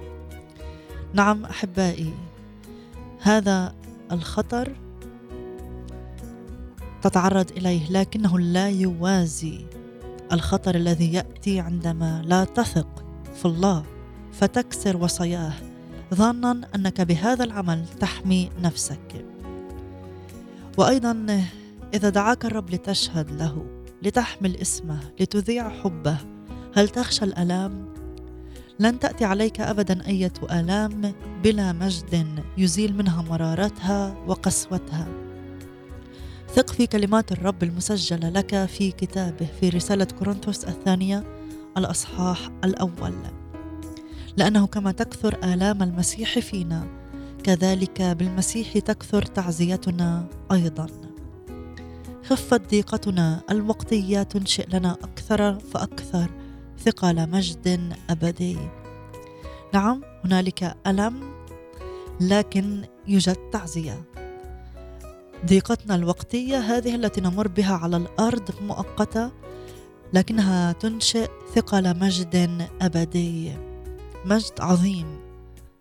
نعم 1.12 1.44
أحبائي 1.44 2.12
هذا 3.20 3.74
الخطر 4.12 4.72
تتعرض 7.02 7.50
إليه 7.50 7.90
لكنه 7.90 8.38
لا 8.38 8.68
يوازي 8.68 9.66
الخطر 10.32 10.74
الذي 10.74 11.12
يأتي 11.12 11.61
عندما 11.61 12.22
لا 12.26 12.44
تثق 12.44 13.04
في 13.34 13.44
الله 13.44 13.84
فتكسر 14.32 14.96
وصاياه 14.96 15.52
ظانا 16.14 16.61
أنك 16.74 17.00
بهذا 17.00 17.44
العمل 17.44 17.84
تحمي 18.00 18.50
نفسك. 18.62 19.24
وأيضا 20.78 21.12
إذا 21.94 22.09
دعاك 22.09 22.44
الرب 22.44 22.70
لتشهد 22.70 23.31
له 23.31 23.66
لتحمل 24.03 24.57
اسمه 24.57 25.01
لتذيع 25.20 25.68
حبه 25.68 26.16
هل 26.74 26.88
تخشى 26.88 27.24
الألام؟ 27.24 27.88
لن 28.81 28.98
تأتي 28.98 29.24
عليك 29.24 29.61
أبدا 29.61 30.07
أية 30.07 30.33
آلام 30.51 31.12
بلا 31.42 31.72
مجد 31.72 32.42
يزيل 32.59 32.96
منها 32.96 33.22
مرارتها 33.22 34.14
وقسوتها. 34.27 35.09
ثق 36.55 36.70
في 36.70 36.87
كلمات 36.87 37.33
الرب 37.33 37.62
المسجلة 37.62 38.29
لك 38.29 38.64
في 38.64 38.90
كتابه 38.90 39.48
في 39.61 39.68
رسالة 39.68 40.05
كورنثوس 40.18 40.64
الثانية 40.64 41.24
الأصحاح 41.77 42.51
الأول. 42.64 43.14
لأنه 44.37 44.66
كما 44.66 44.92
تكثر 44.92 45.38
آلام 45.44 45.83
المسيح 45.83 46.38
فينا 46.38 46.87
كذلك 47.44 48.03
بالمسيح 48.03 48.79
تكثر 48.79 49.22
تعزيتنا 49.22 50.27
أيضا. 50.53 51.08
خفت 52.28 52.70
ضيقتنا 52.70 53.40
الوقتية 53.50 54.22
تنشئ 54.22 54.66
لنا 54.72 54.92
أكثر 54.92 55.58
فأكثر 55.58 56.30
ثقل 56.78 57.30
مجد 57.30 57.92
أبدي. 58.10 58.58
نعم 59.74 60.02
هنالك 60.24 60.76
ألم 60.86 61.32
لكن 62.20 62.84
يوجد 63.06 63.36
تعزية. 63.52 64.02
ضيقتنا 65.46 65.94
الوقتية 65.94 66.58
هذه 66.58 66.94
التي 66.94 67.20
نمر 67.20 67.48
بها 67.48 67.74
على 67.74 67.96
الأرض 67.96 68.50
مؤقتة 68.62 69.30
لكنها 70.12 70.72
تنشئ 70.72 71.28
ثقل 71.54 71.98
مجد 71.98 72.68
أبدي. 72.80 73.52
مجد 74.24 74.60
عظيم 74.60 75.20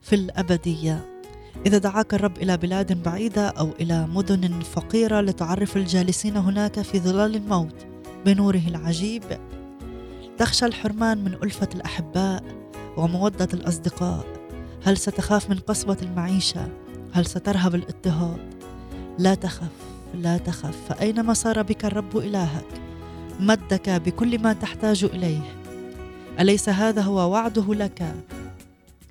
في 0.01 0.15
الأبدية. 0.15 1.16
إذا 1.65 1.78
دعاك 1.78 2.13
الرب 2.13 2.38
إلى 2.38 2.58
بلاد 2.58 3.04
بعيدة 3.04 3.48
أو 3.48 3.72
إلى 3.80 4.08
مدن 4.08 4.60
فقيرة 4.60 5.22
لتعرف 5.22 5.78
الجالسين 5.78 6.38
هناك 6.38 6.82
في 6.82 7.00
ظلال 7.00 7.36
الموت. 7.36 7.86
بنوره 8.26 8.62
العجيب 8.67 9.24
تخشى 10.38 10.65
الحرمان 10.65 11.24
من 11.24 11.34
ألفة 11.34 11.70
الأحباء 11.76 12.43
ومودة 12.98 13.48
الأصدقاء. 13.54 14.26
هل 14.84 14.98
ستخاف 14.98 15.50
من 15.50 15.60
قسوة 15.60 15.98
المعيشة؟ 16.02 16.67
هل 17.13 17.26
سترهب 17.26 17.76
الاضطهاد؟ 17.76 18.54
لا 19.20 19.36
تخف 19.36 19.72
لا 20.13 20.38
تخف. 20.38 20.76
فأينما 20.89 21.34
صار 21.34 21.62
بك 21.62 21.86
الرب 21.86 22.17
إلهك 22.17 22.82
مدك 23.39 23.89
بكل 23.89 24.39
ما 24.39 24.54
تحتاج 24.54 25.04
إليه. 25.04 25.41
أليس 26.39 26.70
هذا 26.70 27.02
هو 27.02 27.32
وعده 27.32 27.74
لك؟ 27.74 28.15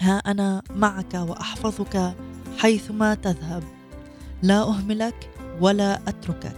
ها 0.00 0.18
أنا 0.18 0.62
معك 0.76 1.14
وأحفظك 1.14 2.14
حيثما 2.58 3.14
تذهب. 3.14 3.62
لا 4.42 4.62
أهملك 4.62 5.30
ولا 5.60 6.00
أتركك. 6.08 6.56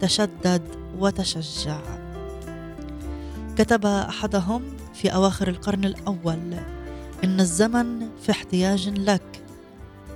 تشدد 0.00 0.62
وتشجع. 0.98 1.80
كتب 3.56 3.86
أحدهم 3.86 4.62
في 4.94 5.14
أواخر 5.14 5.48
القرن 5.48 5.84
الأول 5.84 6.54
إن 7.24 7.40
الزمن 7.40 8.08
في 8.22 8.30
احتياج 8.30 8.88
لك. 8.88 9.42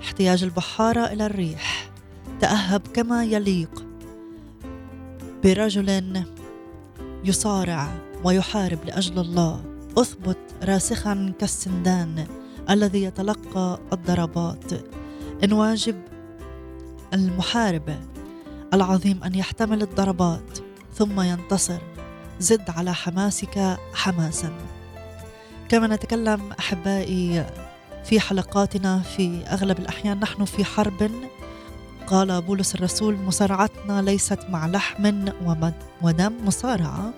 احتياج 0.02 0.42
البحاره 0.42 1.00
إلى 1.12 1.26
الريح. 1.26 1.90
تأهب 2.40 2.82
كما 2.94 3.24
يليق 3.24 3.84
برجل 5.44 6.24
يصارع 7.24 7.88
ويحارب 8.24 8.78
لأجل 8.86 9.18
الله. 9.18 9.64
اثبت 9.98 10.38
راسخا 10.62 11.32
كالسندان 11.38 12.26
الذي 12.70 13.02
يتلقى 13.02 13.78
الضربات. 13.92 14.72
إن 15.44 15.52
واجب 15.52 16.02
المحارب 17.14 17.96
العظيم 18.74 19.24
أن 19.24 19.34
يحتمل 19.34 19.82
الضربات 19.82 20.58
ثم 20.94 21.20
ينتصر. 21.20 21.78
زد 22.40 22.70
على 22.70 22.94
حماسك 22.94 23.76
حماسا. 23.94 24.52
كما 25.68 25.86
نتكلم 25.86 26.52
أحبائي 26.58 27.46
في 28.04 28.20
حلقاتنا 28.20 28.98
في 28.98 29.44
أغلب 29.46 29.78
الأحيان 29.78 30.20
نحن 30.20 30.44
في 30.44 30.64
حرب. 30.64 31.10
قال 32.06 32.42
بولس 32.42 32.74
الرسول 32.74 33.16
مصارعتنا 33.16 34.02
ليست 34.02 34.38
مع 34.48 34.66
لحم 34.66 35.24
ودم 36.02 36.32
مصارعة 36.44 37.12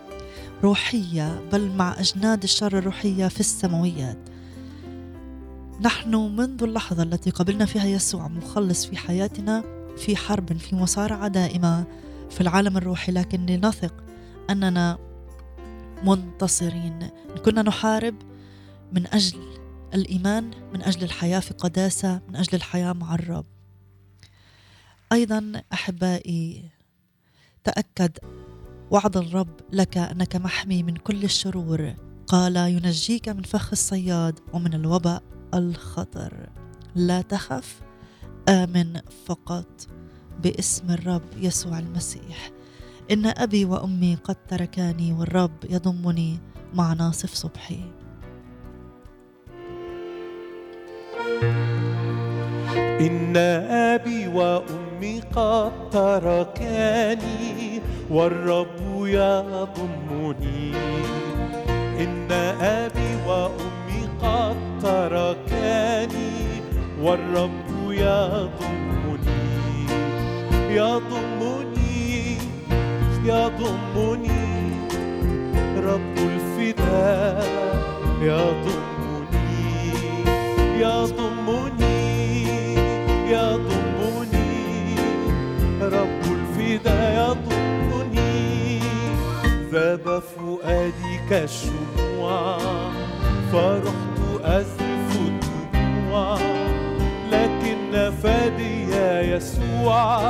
روحية 0.63 1.41
بل 1.53 1.71
مع 1.71 2.01
أجناد 2.01 2.43
الشر 2.43 2.79
الروحية 2.79 3.29
في 3.29 3.41
السماويات. 3.41 4.19
نحن 5.81 6.15
منذ 6.15 6.63
اللحظة 6.63 7.03
التي 7.03 7.31
قبلنا 7.31 7.65
فيها 7.65 7.85
يسوع 7.85 8.29
مخلص 8.29 8.87
في 8.87 8.97
حياتنا 8.97 9.65
في 9.97 10.17
حرب 10.17 10.57
في 10.57 10.77
مصارعة 10.77 11.29
دائمة 11.29 11.87
في 12.31 12.41
العالم 12.41 12.77
الروحي 12.77 13.13
لكن 13.13 13.47
لنثق 13.47 13.95
أننا 14.51 14.99
منتصرين. 16.05 17.11
كنا 17.45 17.63
نحارب 17.63 18.15
من 18.93 19.07
أجل 19.07 19.39
الإيمان 19.95 20.51
من 20.75 20.83
أجل 20.83 21.05
الحياة 21.05 21.41
في 21.41 21.55
قداسة 21.55 22.21
من 22.29 22.37
أجل 22.37 22.55
الحياة 22.55 22.93
مع 22.93 23.15
الرب. 23.15 23.47
أيضا 25.13 25.63
أحبائي 25.73 26.71
تأكد 27.65 28.19
وعد 28.91 29.17
الرب 29.17 29.61
لك 29.73 29.99
أنك 29.99 30.37
محمي 30.37 30.83
من 30.83 30.97
كل 30.97 31.25
الشرور. 31.25 31.95
قال 32.27 32.57
ينجيك 32.57 33.29
من 33.29 33.43
فخ 33.43 33.69
الصياد 33.73 34.41
ومن 34.53 34.75
الوباء 34.75 35.34
الخطر. 35.55 36.49
لا 36.95 37.21
تخف 37.23 37.81
آمن 38.49 39.01
فقط 39.27 39.87
باسم 40.43 40.91
الرب 40.91 41.23
يسوع 41.37 41.79
المسيح. 41.79 42.51
إن 43.11 43.27
أبي 43.27 43.65
وأمي 43.65 44.15
قد 44.25 44.37
تركاني 44.49 45.13
والرب 45.13 45.65
يضمني 45.71 46.39
مع 46.75 46.93
ناصف 46.93 47.35
صبحي. 47.35 47.81
إن 53.01 53.37
أبي 53.71 54.29
وأمي 54.29 55.21
قد 55.21 55.91
تركاني 55.91 57.81
والرب 58.11 59.07
يضمني. 59.07 60.75
إن 62.05 62.33
أبي 62.61 63.17
وأمي 63.27 64.07
قد 64.23 64.57
تركاني 64.83 65.44
والرب 67.05 67.91
يضمني. 67.91 69.45
يضمني 70.71 72.37
يضمني. 73.25 74.45
رب 75.77 76.17
الفداء 76.17 77.47
يضمني. 78.23 79.93
يضمني 80.81 82.43
يضمني. 83.31 84.97
رب 85.83 86.23
الفدا 86.33 86.99
يضمني. 87.15 88.81
ذاب 89.73 90.23
فؤادي 90.37 91.21
كالشموع 91.31 92.59
فرحت 93.53 94.45
أزف 94.45 95.19
الدموع. 95.21 96.54
فادي 98.11 98.85
يسوع 99.33 100.21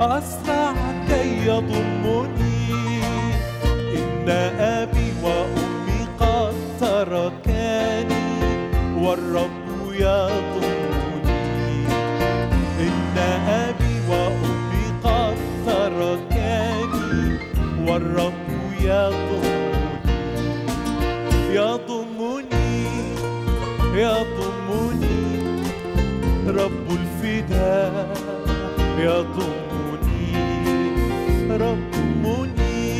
أسرع 0.00 0.74
كي 1.08 1.46
يضمني. 1.46 2.46
إن 3.96 4.28
أبي 4.58 5.12
وأمي 5.22 6.00
قد 6.20 6.54
تركاني 6.80 8.28
والرب 8.98 9.92
يضمني. 9.92 11.26
إن 12.80 13.18
أبي 13.48 13.94
وأمي 14.10 14.86
قد 15.04 15.36
تركاني 15.66 17.38
والرب 17.88 18.48
يضمني. 18.80 19.56
يضمني 21.54 22.86
يضمني. 23.94 24.25
الفداء 27.46 28.16
يضمني 28.98 30.32
ربني 31.50 32.96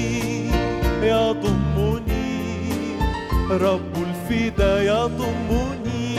يضمني 1.02 2.37
رب 3.50 3.94
الفدا 3.96 4.82
يضمني. 4.82 6.16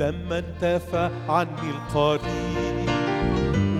لما 0.00 0.38
انتفى 0.38 1.10
عني 1.28 1.70
القريب 1.70 2.90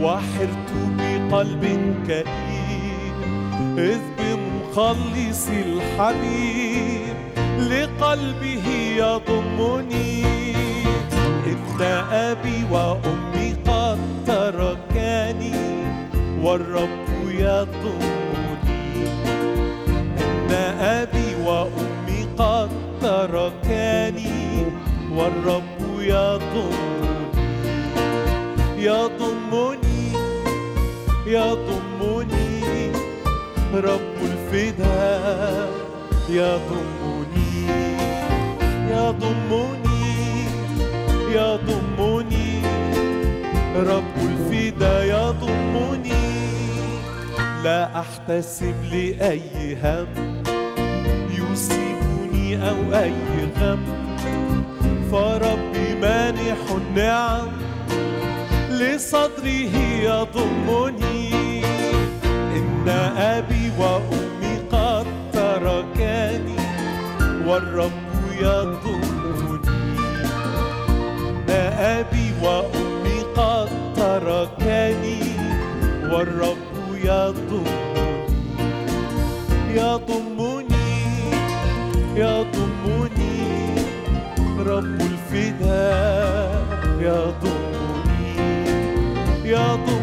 وحرت 0.02 0.72
بقلب 0.98 1.64
كئيب 2.06 3.16
إذ 3.78 4.00
بمخلصي 4.18 5.62
الحبيب 5.62 7.16
لقلبه 7.58 8.66
يضمني. 8.96 10.22
أبي 11.82 12.64
وأمي 12.70 13.56
قد 13.66 13.98
تركاني 14.26 15.54
والرب 16.42 17.08
يضمني 17.28 19.06
إن 20.18 20.52
أبي 20.80 21.34
وأمي 21.44 22.26
قد 22.38 22.70
تركاني 23.02 24.64
والرب 25.12 25.82
يضمني 26.00 26.92
يضمني 28.78 30.12
يضمني. 31.26 32.92
رب 33.74 34.18
الفداء 34.22 35.70
يضمني. 36.28 37.66
يضمني. 38.90 39.81
يضمني 41.34 42.62
رب 43.76 44.16
الفدا 44.22 45.04
يضمني 45.04 46.12
لا 47.64 48.00
أحتسب 48.00 48.74
لأي 48.92 49.76
هم 49.82 50.06
يصيبني 51.30 52.68
أو 52.70 52.94
أي 53.02 53.12
غم. 53.60 53.78
فربي 55.12 55.94
مانح 56.00 56.58
النعم 56.76 57.48
لصدره 58.70 59.76
يضمني 60.02 61.64
إن 62.56 62.88
أبي 63.16 63.70
وأمي 63.78 64.56
قد 64.72 65.06
تركاني 65.32 66.56
والرب 67.46 67.92
يضمني 68.40 69.21
ان 71.82 71.88
أبي 71.88 72.32
وأمي 72.42 73.20
قد 73.36 73.68
تركاني 73.96 75.20
والرب 76.12 76.56
يضمني. 77.04 78.26
يضمني. 79.74 81.02
يضمني. 82.16 83.74
رب 84.58 85.00
الفداء 85.00 86.64
يضمني. 87.00 88.36
يضمني. 89.44 90.01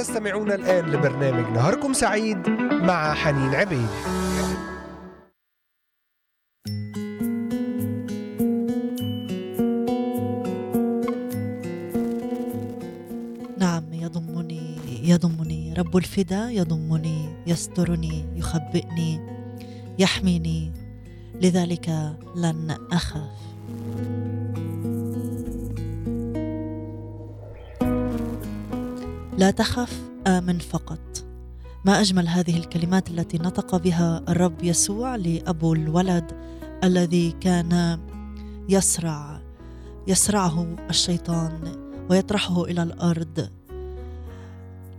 تستمعون 0.00 0.52
الآن 0.52 0.90
لبرنامج 0.90 1.52
نهاركم 1.52 1.92
سعيد 1.92 2.48
مع 2.70 3.14
حنين 3.14 3.54
عبيد. 3.54 3.88
نعم 13.58 13.92
يضمني 13.92 14.76
يضمني 15.04 15.74
رب 15.74 15.96
الفدا 15.96 16.50
يضمني 16.50 17.44
يسترني 17.46 18.26
يخبئني 18.36 19.20
يحميني. 19.98 20.72
لذلك 21.34 21.88
لن 22.36 22.76
أخاف. 22.92 23.30
لا 29.38 29.50
تخف 29.50 30.00
آمن 30.26 30.58
فقط. 30.58 31.24
ما 31.84 32.00
أجمل 32.00 32.28
هذه 32.28 32.56
الكلمات 32.56 33.10
التي 33.10 33.38
نطق 33.38 33.76
بها 33.76 34.22
الرب 34.28 34.64
يسوع 34.64 35.16
لأبو 35.16 35.72
الولد 35.72 36.32
الذي 36.84 37.30
كان 37.40 38.00
يسرع 38.68 39.40
يسرعه 40.06 40.76
الشيطان 40.90 41.72
ويطرحه 42.10 42.64
إلى 42.64 42.82
الأرض. 42.82 43.50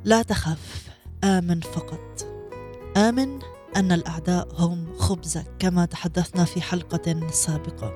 لا 0.03 0.21
تخف 0.21 0.89
آمن 1.23 1.59
فقط. 1.59 2.25
آمن 2.97 3.39
أن 3.75 3.91
الأعداء 3.91 4.47
هم 4.57 4.85
خبزك 4.97 5.45
كما 5.59 5.85
تحدثنا 5.85 6.45
في 6.45 6.61
حلقة 6.61 7.29
سابقة. 7.31 7.93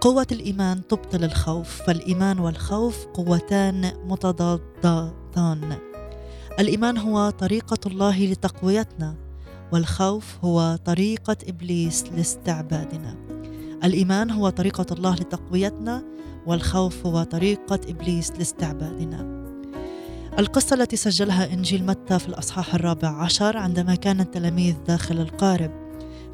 قوة 0.00 0.26
الإيمان 0.32 0.86
تبطل 0.86 1.24
الخوف 1.24 1.82
فالإيمان 1.82 2.38
والخوف 2.38 3.06
قوتان 3.06 3.92
متضادتان. 4.06 5.25
الإيمان 6.58 6.98
هو 6.98 7.30
طريقة 7.30 7.78
الله 7.86 8.26
لتقويتنا 8.26 9.14
والخوف 9.72 10.36
هو 10.44 10.78
طريقة 10.84 11.36
إبليس 11.48 12.04
لاستعبادنا. 12.16 13.16
الإيمان 13.84 14.30
هو 14.30 14.48
طريقة 14.48 14.86
الله 14.92 15.14
لتقويتنا 15.14 16.04
والخوف 16.46 17.06
هو 17.06 17.22
طريقة 17.22 17.80
إبليس 17.88 18.30
لاستعبادنا. 18.30 19.46
القصة 20.38 20.74
التي 20.74 20.96
سجلها 20.96 21.52
إنجيل 21.52 21.86
متى 21.86 22.18
في 22.18 22.28
الأصحاح 22.28 22.74
الرابع 22.74 23.08
عشر 23.08 23.56
عندما 23.56 23.94
كان 23.94 24.20
التلاميذ 24.20 24.74
داخل 24.86 25.20
القارب 25.20 25.70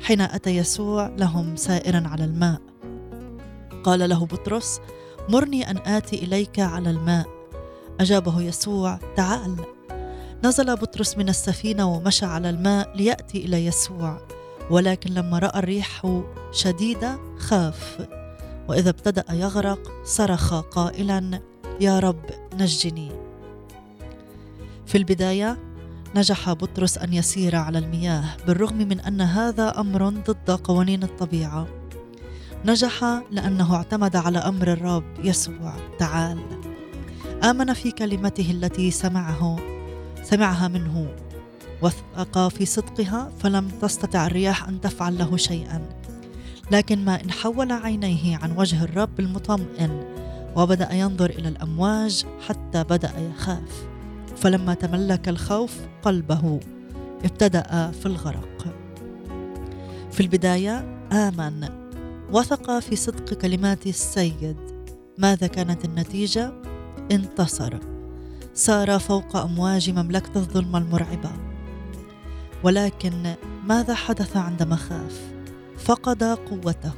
حين 0.00 0.20
أتى 0.20 0.56
يسوع 0.56 1.08
لهم 1.18 1.56
سائرا 1.56 2.02
على 2.08 2.24
الماء. 2.24 2.60
قال 3.84 4.08
له 4.08 4.26
بطرس 4.26 4.80
مرني 5.28 5.70
أن 5.70 5.78
آتي 5.78 6.24
إليك 6.24 6.58
على 6.58 6.90
الماء. 6.90 7.41
أجابه 8.00 8.40
يسوع 8.42 8.98
تعال. 9.16 9.56
نزل 10.44 10.76
بطرس 10.76 11.18
من 11.18 11.28
السفينة 11.28 11.94
ومشى 11.94 12.26
على 12.26 12.50
الماء 12.50 12.96
ليأتي 12.96 13.44
إلى 13.44 13.66
يسوع 13.66 14.18
ولكن 14.70 15.14
لما 15.14 15.38
رأى 15.38 15.58
الريح 15.58 16.22
شديدة 16.52 17.18
خاف 17.38 18.08
وإذا 18.68 18.90
ابتدأ 18.90 19.24
يغرق 19.30 19.92
صرخ 20.04 20.54
قائلا 20.54 21.40
يا 21.80 21.98
رب 21.98 22.24
نجني. 22.54 23.12
في 24.86 24.98
البداية 24.98 25.58
نجح 26.14 26.52
بطرس 26.52 26.98
أن 26.98 27.12
يسير 27.12 27.56
على 27.56 27.78
المياه 27.78 28.24
بالرغم 28.46 28.76
من 28.76 29.00
أن 29.00 29.20
هذا 29.20 29.80
أمر 29.80 30.08
ضد 30.08 30.50
قوانين 30.50 31.02
الطبيعة. 31.02 31.66
نجح 32.64 33.22
لأنه 33.30 33.74
اعتمد 33.74 34.16
على 34.16 34.38
أمر 34.38 34.72
الرب 34.72 35.04
يسوع 35.24 35.74
تعال. 35.98 36.38
آمن 37.44 37.72
في 37.72 37.90
كلمته 37.90 38.50
التي 38.50 38.90
سمعه 38.90 39.58
سمعها 40.22 40.68
منه 40.68 41.08
وثق 41.82 42.48
في 42.48 42.66
صدقها 42.66 43.32
فلم 43.38 43.68
تستطع 43.68 44.26
الرياح 44.26 44.68
أن 44.68 44.80
تفعل 44.80 45.18
له 45.18 45.36
شيئا. 45.36 45.82
لكن 46.70 47.04
ما 47.04 47.22
إن 47.22 47.30
حول 47.30 47.72
عينيه 47.72 48.36
عن 48.36 48.56
وجه 48.56 48.84
الرب 48.84 49.20
المطمئن 49.20 50.04
وبدأ 50.56 50.92
ينظر 50.92 51.30
إلى 51.30 51.48
الأمواج 51.48 52.26
حتى 52.48 52.84
بدأ 52.84 53.12
يخاف. 53.18 53.86
فلما 54.36 54.74
تملك 54.74 55.28
الخوف 55.28 55.74
قلبه 56.02 56.60
ابتدأ 57.24 57.90
في 57.90 58.06
الغرق. 58.06 58.74
في 60.10 60.20
البداية 60.20 60.78
آمن. 61.12 61.68
وثق 62.32 62.78
في 62.78 62.96
صدق 62.96 63.34
كلمات 63.34 63.86
السيد. 63.86 64.56
ماذا 65.18 65.46
كانت 65.46 65.84
النتيجة؟ 65.84 66.52
انتصر. 67.12 67.78
سار 68.54 68.98
فوق 68.98 69.36
أمواج 69.36 69.90
مملكة 69.90 70.36
الظلمة 70.36 70.78
المرعبة. 70.78 71.30
ولكن 72.64 73.34
ماذا 73.64 73.94
حدث 73.94 74.36
عندما 74.36 74.76
خاف؟ 74.76 75.32
فقد 75.78 76.24
قوته 76.24 76.92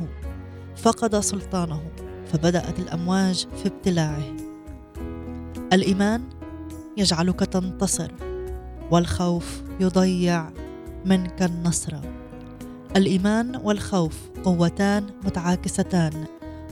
فقد 0.76 1.20
سلطانه 1.20 1.82
فبدأت 2.32 2.78
الأمواج 2.78 3.46
في 3.56 3.66
ابتلاعه. 3.68 4.36
الإيمان 5.72 6.22
يجعلك 6.96 7.40
تنتصر 7.40 8.12
والخوف 8.90 9.62
يضيع 9.80 10.50
منك 11.04 11.42
النصر. 11.42 11.96
الإيمان 12.96 13.56
والخوف 13.56 14.30
قوتان 14.44 15.06
متعاكستان 15.24 16.24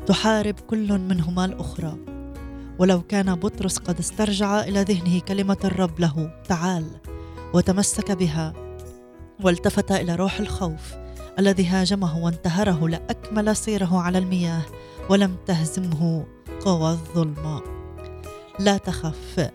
تحارب 0.06 0.54
كل 0.60 0.98
منهما 0.98 1.44
الأخرى. 1.44 2.11
ولو 2.78 3.02
كان 3.02 3.34
بطرس 3.34 3.78
قد 3.78 3.98
استرجع 3.98 4.60
إلى 4.60 4.82
ذهنه 4.82 5.20
كلمة 5.20 5.56
الرب 5.64 6.00
له 6.00 6.42
تعال 6.48 6.86
وتمسك 7.54 8.12
بها. 8.12 8.52
والتفت 9.42 9.92
إلى 9.92 10.14
روح 10.14 10.40
الخوف 10.40 10.94
الذي 11.38 11.66
هاجمه 11.66 12.18
وانتهره 12.18 12.88
لأكمل 12.88 13.56
سيره 13.56 13.98
على 14.00 14.18
المياه 14.18 14.62
ولم 15.10 15.36
تهزمه 15.46 16.26
قوى 16.64 16.90
الظلمة. 16.90 17.62
لا 18.58 18.76
تخف. 18.76 19.50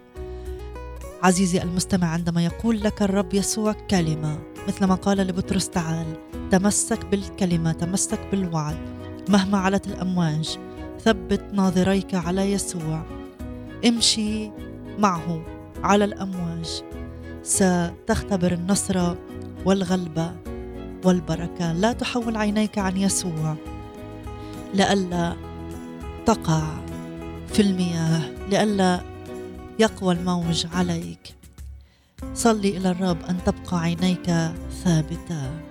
عزيزي 1.24 1.62
المستمع 1.62 2.08
عندما 2.08 2.46
يقول 2.46 2.82
لك 2.82 3.02
الرب 3.02 3.34
يسوع 3.34 3.72
كلمة 3.72 4.40
مثل 4.68 4.86
ما 4.86 4.96
قال 4.96 5.18
لبطرس 5.18 5.70
تعال 5.70 6.06
تمسك 6.52 7.06
بالكلمة 7.06 7.72
تمسك 7.72 8.20
بالوعد. 8.32 8.78
مهما 9.30 9.58
علت 9.58 9.88
الأمواج 9.88 10.60
ثبت 11.02 11.42
ناظريك 11.54 12.16
على 12.16 12.52
يسوع. 12.52 13.06
امشي 13.86 14.52
معه 15.00 15.42
على 15.84 16.06
الأمواج. 16.06 16.84
ستختبر 17.44 18.52
النصر 18.52 19.16
والغلبة 19.66 20.36
والبركة. 21.06 21.74
لا 21.74 21.94
تحول 21.94 22.38
عينيك 22.38 22.78
عن 22.78 22.98
يسوع. 22.98 23.56
لئلا 24.74 25.36
تقع 26.26 26.64
في 27.54 27.62
المياه. 27.62 28.22
لئلا 28.50 29.02
يقوى 29.80 30.14
الموج 30.14 30.66
عليك. 30.74 31.36
صلي 32.34 32.78
إلى 32.78 32.92
الرب 32.92 33.18
أن 33.30 33.38
تبقى 33.46 33.80
عينيك 33.80 34.26
ثابتة. 34.84 35.67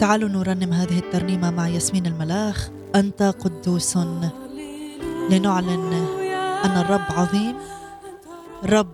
تعالوا 0.00 0.28
نرنم 0.28 0.72
هذه 0.72 0.98
الترنيمة 0.98 1.50
مع 1.50 1.68
ياسمين 1.68 2.06
الملاخ. 2.06 2.70
أنت 2.94 3.22
قدوس. 3.22 3.96
لنعلن 5.30 5.92
أن 6.64 6.70
الرب 6.70 7.04
عظيم 7.10 7.56
رب 8.64 8.92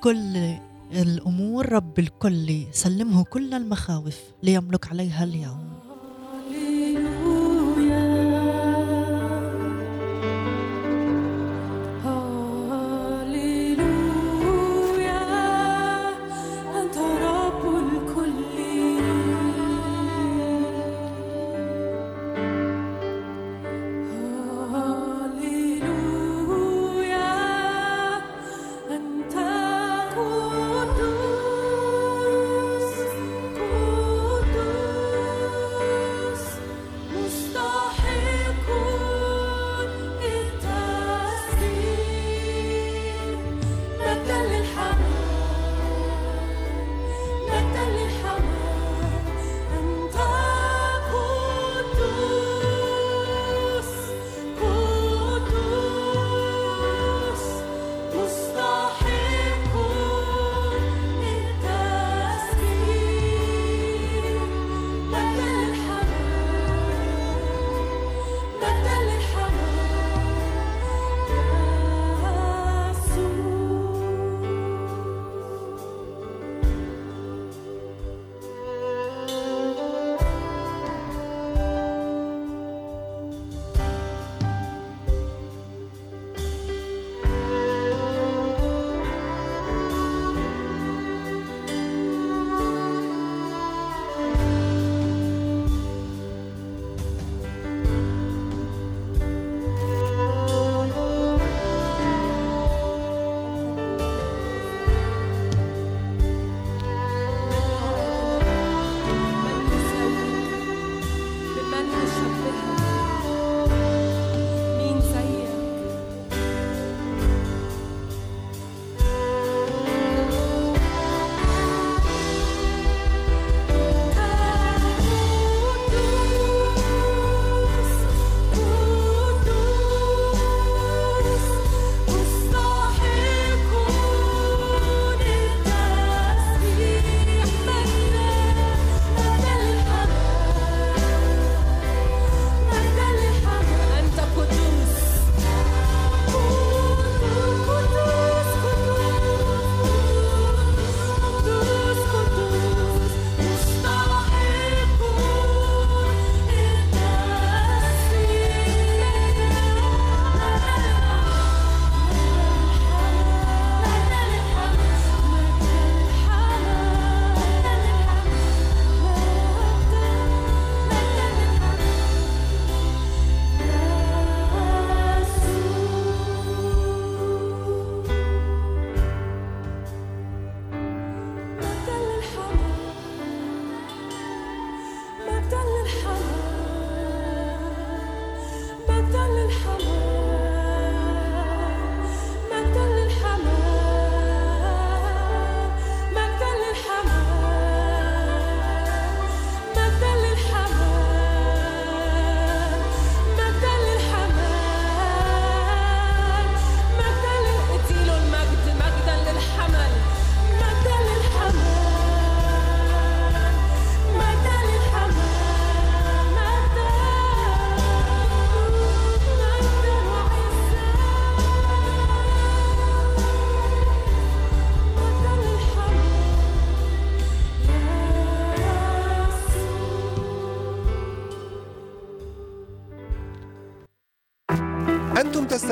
كل 0.00 0.54
الأمور 0.92 1.72
رب 1.72 1.98
الكل. 1.98 2.64
سلمه 2.72 3.24
كل 3.24 3.54
المخاوف 3.54 4.18
ليملك 4.42 4.88
عليها 4.88 5.24
اليوم. 5.24 5.83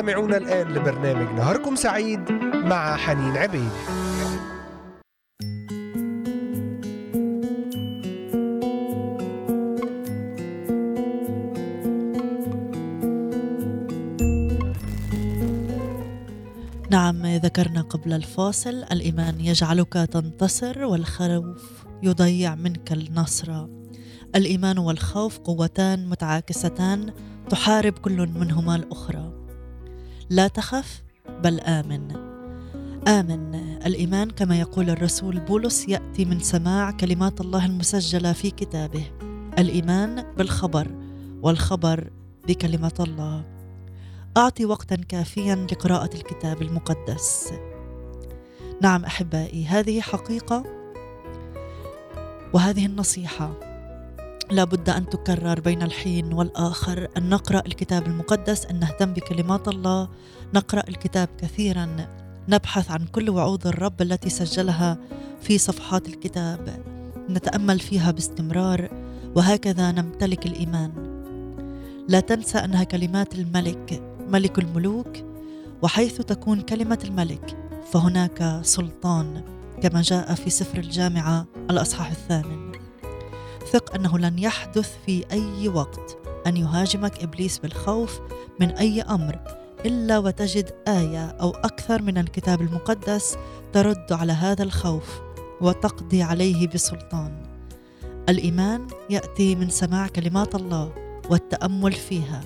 تستمعون 0.02 0.34
الآن 0.34 0.72
لبرنامج 0.72 1.34
نهاركم 1.34 1.76
سعيد 1.76 2.32
مع 2.54 2.96
حنين 2.96 3.36
عبيد. 3.36 3.70
نعم 16.90 17.26
ذكرنا 17.26 17.82
قبل 17.82 18.12
الفاصل 18.12 18.84
الإيمان 18.92 19.40
يجعلك 19.40 19.92
تنتصر 19.92 20.84
والخوف 20.84 21.84
يضيع 22.02 22.54
منك 22.54 22.92
النصر. 22.92 23.66
الإيمان 24.34 24.78
والخوف 24.78 25.38
قوتان 25.38 26.06
متعاكستان 26.08 27.12
تحارب 27.50 27.92
كل 27.92 28.28
منهما 28.34 28.76
الأخرى. 28.76 29.21
لا 30.32 30.48
تخف 30.48 31.02
بل 31.42 31.60
آمن. 31.60 32.12
آمن 33.08 33.54
الإيمان 33.86 34.30
كما 34.30 34.60
يقول 34.60 34.90
الرسول 34.90 35.40
بولس 35.40 35.88
يأتي 35.88 36.24
من 36.24 36.40
سماع 36.40 36.90
كلمات 36.90 37.40
الله 37.40 37.66
المسجلة 37.66 38.32
في 38.32 38.50
كتابه. 38.50 39.04
الإيمان 39.58 40.24
بالخبر 40.36 40.88
والخبر 41.42 42.10
بكلمة 42.48 42.92
الله. 43.00 43.44
أعطي 44.36 44.64
وقتا 44.64 44.96
كافيا 44.96 45.66
لقراءة 45.72 46.16
الكتاب 46.16 46.62
المقدس. 46.62 47.52
نعم 48.82 49.04
أحبائي 49.04 49.66
هذه 49.66 50.00
حقيقة 50.00 50.64
وهذه 52.52 52.86
النصيحة. 52.86 53.71
لابد 54.52 54.90
أن 54.90 55.08
تكرر 55.08 55.60
بين 55.60 55.82
الحين 55.82 56.32
والآخر. 56.32 57.08
أن 57.16 57.28
نقرأ 57.28 57.62
الكتاب 57.66 58.06
المقدس 58.06 58.66
أن 58.66 58.80
نهتم 58.80 59.12
بكلمات 59.12 59.68
الله. 59.68 60.08
نقرأ 60.54 60.82
الكتاب 60.88 61.28
كثيرا. 61.38 62.06
نبحث 62.48 62.90
عن 62.90 63.06
كل 63.06 63.30
وعود 63.30 63.66
الرب 63.66 64.02
التي 64.02 64.30
سجلها 64.30 64.98
في 65.40 65.58
صفحات 65.58 66.08
الكتاب. 66.08 66.84
نتأمل 67.30 67.80
فيها 67.80 68.10
باستمرار. 68.10 68.88
وهكذا 69.36 69.92
نمتلك 69.92 70.46
الإيمان. 70.46 70.92
لا 72.08 72.20
تنسى 72.20 72.58
أنها 72.58 72.84
كلمات 72.84 73.34
الملك 73.34 74.02
ملك 74.28 74.58
الملوك. 74.58 75.16
وحيث 75.82 76.16
تكون 76.18 76.60
كلمة 76.60 76.98
الملك 77.04 77.56
فهناك 77.92 78.60
سلطان 78.62 79.42
كما 79.82 80.02
جاء 80.02 80.34
في 80.34 80.50
سفر 80.50 80.78
الجامعة 80.78 81.46
الأصحاح 81.70 82.10
الثامن. 82.10 82.71
ثق 83.62 83.94
أنه 83.94 84.18
لن 84.18 84.38
يحدث 84.38 84.90
في 85.06 85.24
أي 85.32 85.68
وقت. 85.68 86.18
أن 86.46 86.56
يهاجمك 86.56 87.22
إبليس 87.22 87.58
بالخوف 87.58 88.20
من 88.60 88.70
أي 88.70 89.02
أمر 89.02 89.38
إلا 89.86 90.18
وتجد 90.18 90.70
آية 90.88 91.26
أو 91.26 91.50
أكثر 91.50 92.02
من 92.02 92.18
الكتاب 92.18 92.60
المقدس 92.60 93.36
ترد 93.72 94.12
على 94.12 94.32
هذا 94.32 94.62
الخوف 94.62 95.20
وتقضي 95.60 96.22
عليه 96.22 96.68
بسلطان. 96.68 97.42
الإيمان 98.28 98.86
يأتي 99.10 99.54
من 99.54 99.70
سماع 99.70 100.06
كلمات 100.06 100.54
الله 100.54 100.92
والتأمل 101.30 101.92
فيها 101.92 102.40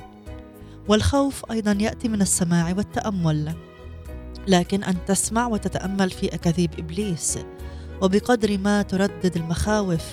والخوف 0.88 1.50
أيضا 1.50 1.72
يأتي 1.80 2.08
من 2.08 2.22
السماع 2.22 2.74
والتأمل. 2.76 3.54
لكن 4.48 4.84
أن 4.84 4.96
تسمع 5.06 5.46
وتتأمل 5.46 6.10
في 6.10 6.34
أكاذيب 6.34 6.70
إبليس 6.78 7.38
وبقدر 8.02 8.58
ما 8.58 8.82
تردد 8.82 9.36
المخاوف 9.36 10.04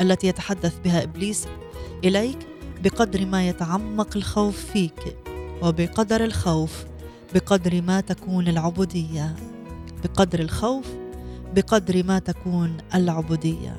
التي 0.00 0.26
يتحدث 0.26 0.78
بها 0.84 1.02
إبليس 1.02 1.46
إليك 2.04 2.38
بقدر 2.84 3.26
ما 3.26 3.48
يتعمق 3.48 4.16
الخوف 4.16 4.64
فيك 4.72 5.16
وبقدر 5.62 6.24
الخوف 6.24 6.84
بقدر 7.34 7.82
ما 7.82 8.00
تكون 8.00 8.48
العبودية. 8.48 9.36
بقدر 10.04 10.40
الخوف 10.40 10.86
بقدر 11.54 12.04
ما 12.04 12.18
تكون 12.18 12.76
العبودية. 12.94 13.76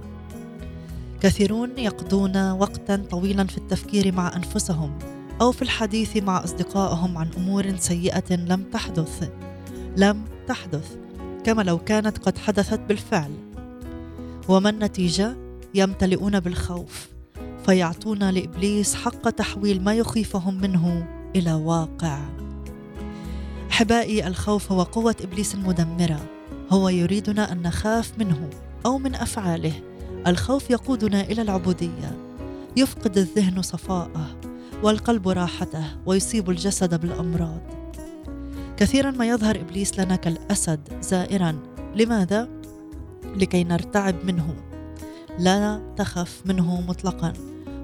كثيرون 1.22 1.78
يقضون 1.78 2.52
وقتا 2.52 3.06
طويلا 3.10 3.44
في 3.44 3.58
التفكير 3.58 4.16
مع 4.16 4.36
أنفسهم 4.36 5.00
أو 5.42 5.52
في 5.52 5.62
الحديث 5.62 6.18
مع 6.18 6.44
أصدقائهم 6.44 7.18
عن 7.18 7.30
أمور 7.38 7.78
سيئة 7.78 8.36
لم 8.36 8.64
تحدث. 8.64 9.30
لم 9.98 10.26
تحدث 10.48 10.96
كما 11.44 11.62
لو 11.62 11.78
كانت 11.78 12.18
قد 12.18 12.38
حدثت 12.38 12.80
بالفعل. 12.80 13.32
وما 14.48 14.70
النتيجة؟ 14.70 15.49
يمتلئون 15.76 16.40
بالخوف 16.40 17.10
فيعطون 17.66 18.30
لإبليس 18.30 18.96
حق 18.96 19.30
تحويل 19.30 19.84
ما 19.84 19.94
يخيفهم 19.94 20.62
منه 20.62 21.08
إلى 21.36 21.54
واقع. 21.54 22.20
احبائي 23.72 24.28
الخوف 24.28 24.72
هو 24.72 24.84
قوة 24.84 25.16
إبليس 25.24 25.56
المدمرة. 25.56 26.20
هو 26.72 26.90
يريدنا 26.90 27.52
أن 27.52 27.62
نخاف 27.62 28.12
منه 28.20 28.50
أو 28.86 28.98
من 28.98 29.16
أفعاله. 29.16 29.74
الخوف 30.28 30.70
يقودنا 30.70 31.22
إلى 31.22 31.42
العبودية. 31.42 32.18
يفقد 32.78 33.18
الذهن 33.18 33.62
صفاءه 33.62 34.40
والقلب 34.84 35.28
راحته 35.28 35.84
ويصيب 36.06 36.50
الجسد 36.50 37.02
بالأمراض. 37.02 37.62
كثيرا 38.78 39.12
ما 39.12 39.28
يظهر 39.28 39.56
إبليس 39.56 40.00
لنا 40.00 40.16
كالأسد 40.16 40.80
زائرا. 41.02 41.60
لماذا؟ 41.96 42.50
لكي 43.36 43.64
نرتعب 43.64 44.16
منه. 44.26 44.69
لا 45.40 45.82
تخف 45.98 46.42
منه 46.46 46.82
مطلقا 46.82 47.34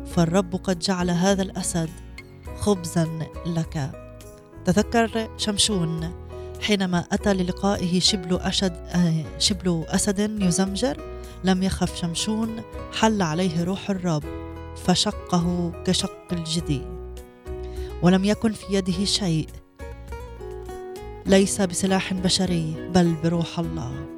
فالرب 0.06 0.56
قد 0.56 0.80
جعل 0.80 1.10
هذا 1.10 1.42
الأسد 1.42 1.90
خبزا 2.58 3.10
لك. 3.46 3.92
تذكر 4.66 5.30
شمشون 5.38 6.14
حينما 6.62 7.06
أتى 7.12 7.34
للقائه 7.34 8.00
شبل 8.00 8.40
آه، 8.40 9.24
شبل 9.40 9.84
أسد 9.88 10.42
يزمجر؟ 10.42 10.98
لم 11.44 11.64
يخف 11.64 11.96
شمشون 11.96 12.62
حل 13.00 13.22
عليه 13.22 13.64
روح 13.64 13.90
الرب 13.90 14.24
فشقه 14.86 15.72
كشق 15.86 16.28
الجدي. 16.32 16.82
ولم 18.02 18.26
يكن 18.26 18.52
في 18.54 18.66
يده 18.70 19.06
شيء 19.06 19.48
ليس 21.26 21.62
بسلاح 21.62 22.14
بشري 22.14 22.90
بل 22.96 23.16
بروح 23.24 23.60
الله. 23.60 24.15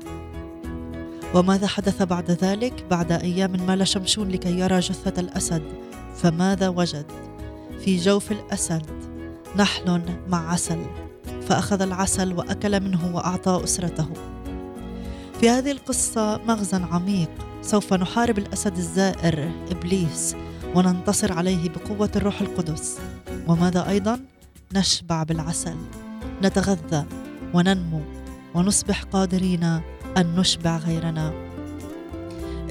وماذا 1.34 1.67
حدث 1.67 2.01
بعد 2.01 2.32
ذلك؟ 2.32 2.86
بعد 2.89 3.11
أيام 3.11 3.51
مال 3.67 3.88
شمشون 3.88 4.30
لكي 4.30 4.59
يرى 4.59 4.80
جثة 4.80 5.21
الأسد 5.21 5.63
فماذا 6.15 6.69
وجد؟ 6.69 7.05
في 7.86 7.97
جوف 7.97 8.32
الأسد 8.32 8.86
نحل 9.55 10.01
مع 10.28 10.51
عسل 10.51 10.86
فأخذ 11.47 11.82
العسل 11.82 12.34
وأكل 12.34 12.80
منه 12.80 13.15
وأعطى 13.15 13.61
أسرته. 13.63 14.07
في 15.39 15.49
هذه 15.49 15.71
القصة 15.71 16.38
مغزى 16.38 16.78
عميق 16.91 17.30
سوف 17.61 17.93
نحارب 17.93 18.38
الأسد 18.38 18.78
الزائر 18.78 19.51
إبليس 19.71 20.36
وننتصر 20.75 21.34
عليه 21.34 21.69
بقوة 21.69 22.11
الروح 22.15 22.41
القدس. 22.41 22.97
وماذا 23.47 23.89
أيضا؟ 23.89 24.19
نشبع 24.73 25.23
بالعسل 25.23 25.75
نتغذى 26.43 27.05
وننمو 27.53 28.01
ونصبح 28.53 29.03
قادرين 29.03 29.82
أن 30.18 30.36
نشبع 30.36 30.78
غيرنا. 30.78 31.34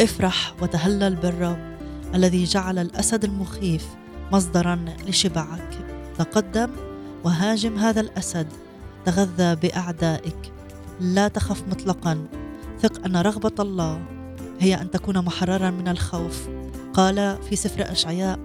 افرح 0.00 0.54
وتهلل 0.62 1.14
بالرب 1.14 1.76
الذي 2.14 2.44
جعل 2.44 2.78
الأسد 2.78 3.24
المخيف 3.24 3.86
مصدرا 4.32 4.84
لشبعك. 5.08 5.78
تقدم 6.18 6.70
وهاجم 7.24 7.78
هذا 7.78 8.00
الأسد 8.00 8.46
تغذى 9.04 9.54
بأعدائك. 9.54 10.52
لا 11.00 11.28
تخف 11.28 11.62
مطلقا. 11.68 12.26
ثق 12.80 13.04
أن 13.04 13.16
رغبة 13.16 13.62
الله 13.62 14.02
هي 14.60 14.74
أن 14.74 14.90
تكون 14.90 15.18
محررا 15.18 15.70
من 15.70 15.88
الخوف. 15.88 16.48
قال 16.94 17.38
في 17.48 17.56
سفر 17.56 17.92
أشعياء 17.92 18.38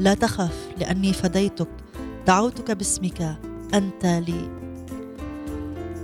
لا 0.00 0.14
تخف 0.14 0.68
لأني 0.78 1.12
فديتك. 1.12 1.68
دعوتك 2.26 2.70
باسمك 2.70 3.36
أنت 3.74 4.06
لي. 4.06 4.48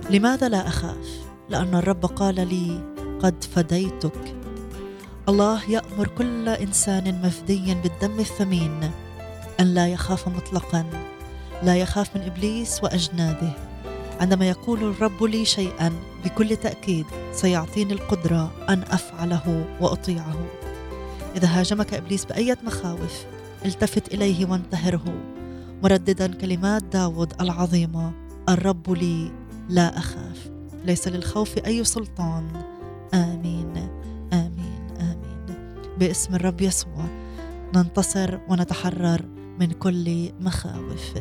لماذا 0.09 0.49
لا 0.49 0.67
أخاف؟ 0.67 1.30
لأن 1.51 1.75
الرب 1.75 2.05
قال 2.05 2.35
لي 2.35 2.81
قد 3.19 3.43
فديتك. 3.43 4.35
الله 5.29 5.71
يأمر 5.71 6.07
كل 6.17 6.49
إنسان 6.49 7.21
مفدي 7.23 7.75
بالدم 7.75 8.19
الثمين 8.19 8.91
أن 9.59 9.65
لا 9.73 9.87
يخاف 9.87 10.27
مطلقا 10.27 10.85
لا 11.63 11.75
يخاف 11.75 12.15
من 12.15 12.21
إبليس 12.21 12.83
وأجناده. 12.83 13.51
عندما 14.19 14.49
يقول 14.49 14.83
الرب 14.83 15.23
لي 15.23 15.45
شيئا 15.45 15.93
بكل 16.25 16.55
تأكيد 16.55 17.05
سيعطيني 17.33 17.93
القدرة 17.93 18.51
أن 18.69 18.83
أفعله 18.83 19.65
وأطيعه. 19.81 20.45
إذا 21.35 21.47
هاجمك 21.47 21.93
إبليس 21.93 22.25
باية 22.25 22.57
مخاوف 22.63 23.25
التفت 23.65 24.13
إليه 24.13 24.45
وانتهره. 24.45 25.13
مرددا 25.83 26.27
كلمات 26.27 26.83
داود 26.83 27.33
العظيمة 27.41 28.11
الرب 28.49 28.91
لي 28.91 29.31
لا 29.69 29.97
أخاف. 29.97 30.50
ليس 30.85 31.07
للخوف 31.07 31.57
أي 31.57 31.83
سلطان. 31.83 32.63
آمين. 33.13 33.77
آمين. 34.33 34.87
آمين. 35.01 35.45
باسم 35.99 36.35
الرب 36.35 36.61
يسوع 36.61 37.05
ننتصر 37.75 38.39
ونتحرر 38.49 39.21
من 39.59 39.71
كل 39.71 40.31
مخاوف. 40.39 41.13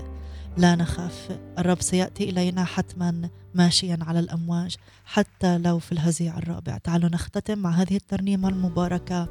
لا 0.56 0.76
نخاف. 0.76 1.38
الرب 1.58 1.82
سيأتي 1.82 2.30
إلينا 2.30 2.64
حتما 2.64 3.28
ماشيا 3.54 3.98
على 4.02 4.18
الأمواج 4.20 4.76
حتى 5.04 5.58
لو 5.58 5.78
في 5.78 5.92
الهزيع 5.92 6.38
الرابع. 6.38 6.78
تعالوا 6.78 7.08
نختتم 7.08 7.58
مع 7.58 7.70
هذه 7.70 7.96
الترنيمة 7.96 8.48
المباركة 8.48 9.28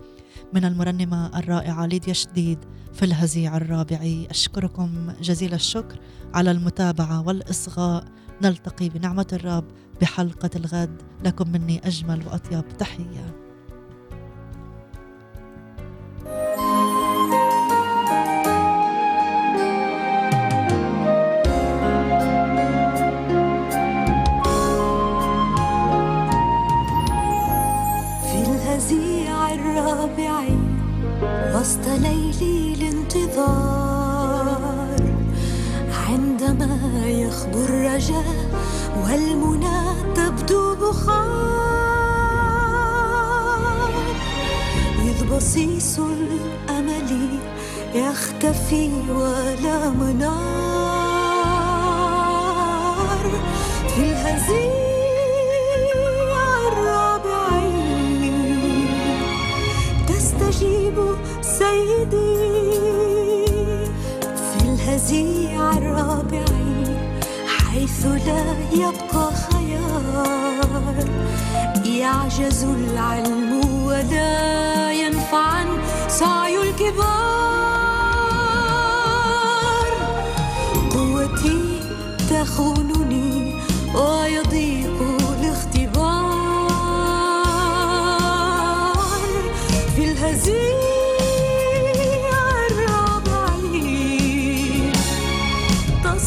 من 0.53 0.65
المرنمة 0.65 1.39
الرائعة 1.39 1.85
ليديا 1.85 2.13
شديد 2.13 2.59
في 2.93 3.05
الهزيع 3.05 3.57
الرابع. 3.57 3.99
أشكركم 4.29 5.11
جزيل 5.21 5.53
الشكر 5.53 5.99
على 6.33 6.51
المتابعة 6.51 7.27
والإصغاء. 7.27 8.05
نلتقي 8.41 8.89
بنعمة 8.89 9.27
الرب 9.33 9.65
بحلقة 10.01 10.49
الغد. 10.55 11.01
لكم 11.25 11.51
مني 11.51 11.87
أجمل 11.87 12.27
وأطيب 12.27 12.63
تحية. 12.77 13.48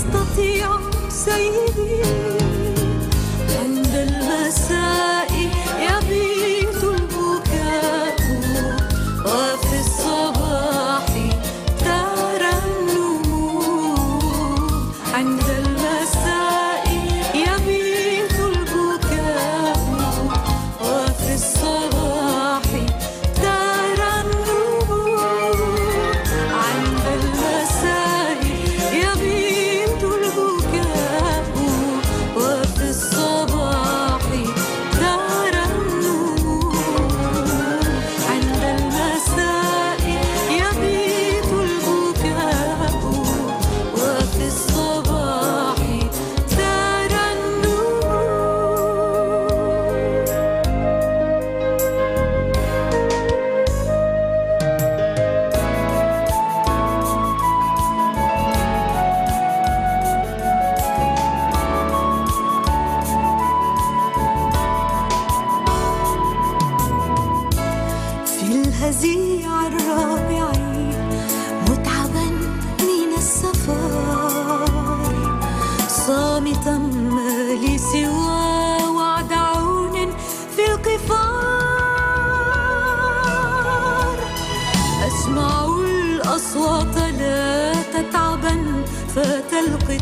تستطيع 0.03 0.79
سيدي. 1.09 2.32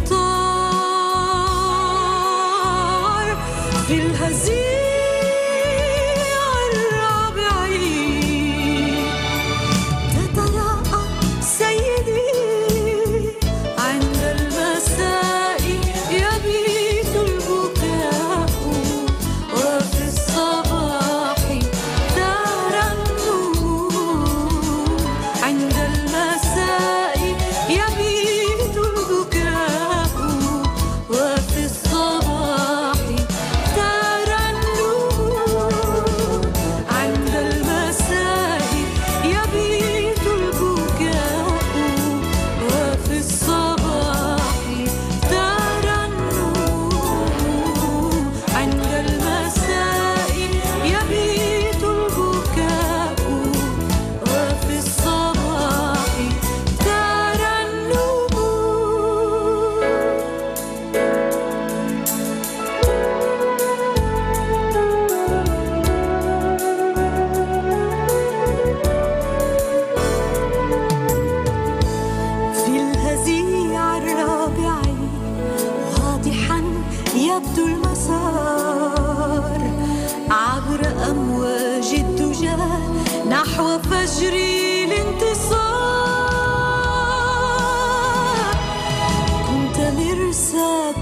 فات 0.07 0.12
القطار 2.01 3.36
في 3.88 3.94
الهزيع 3.94 4.79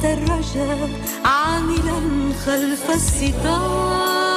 الرجاء 0.04 0.90
عاملا 1.24 1.98
خلف 2.46 2.90
الستار. 2.90 4.27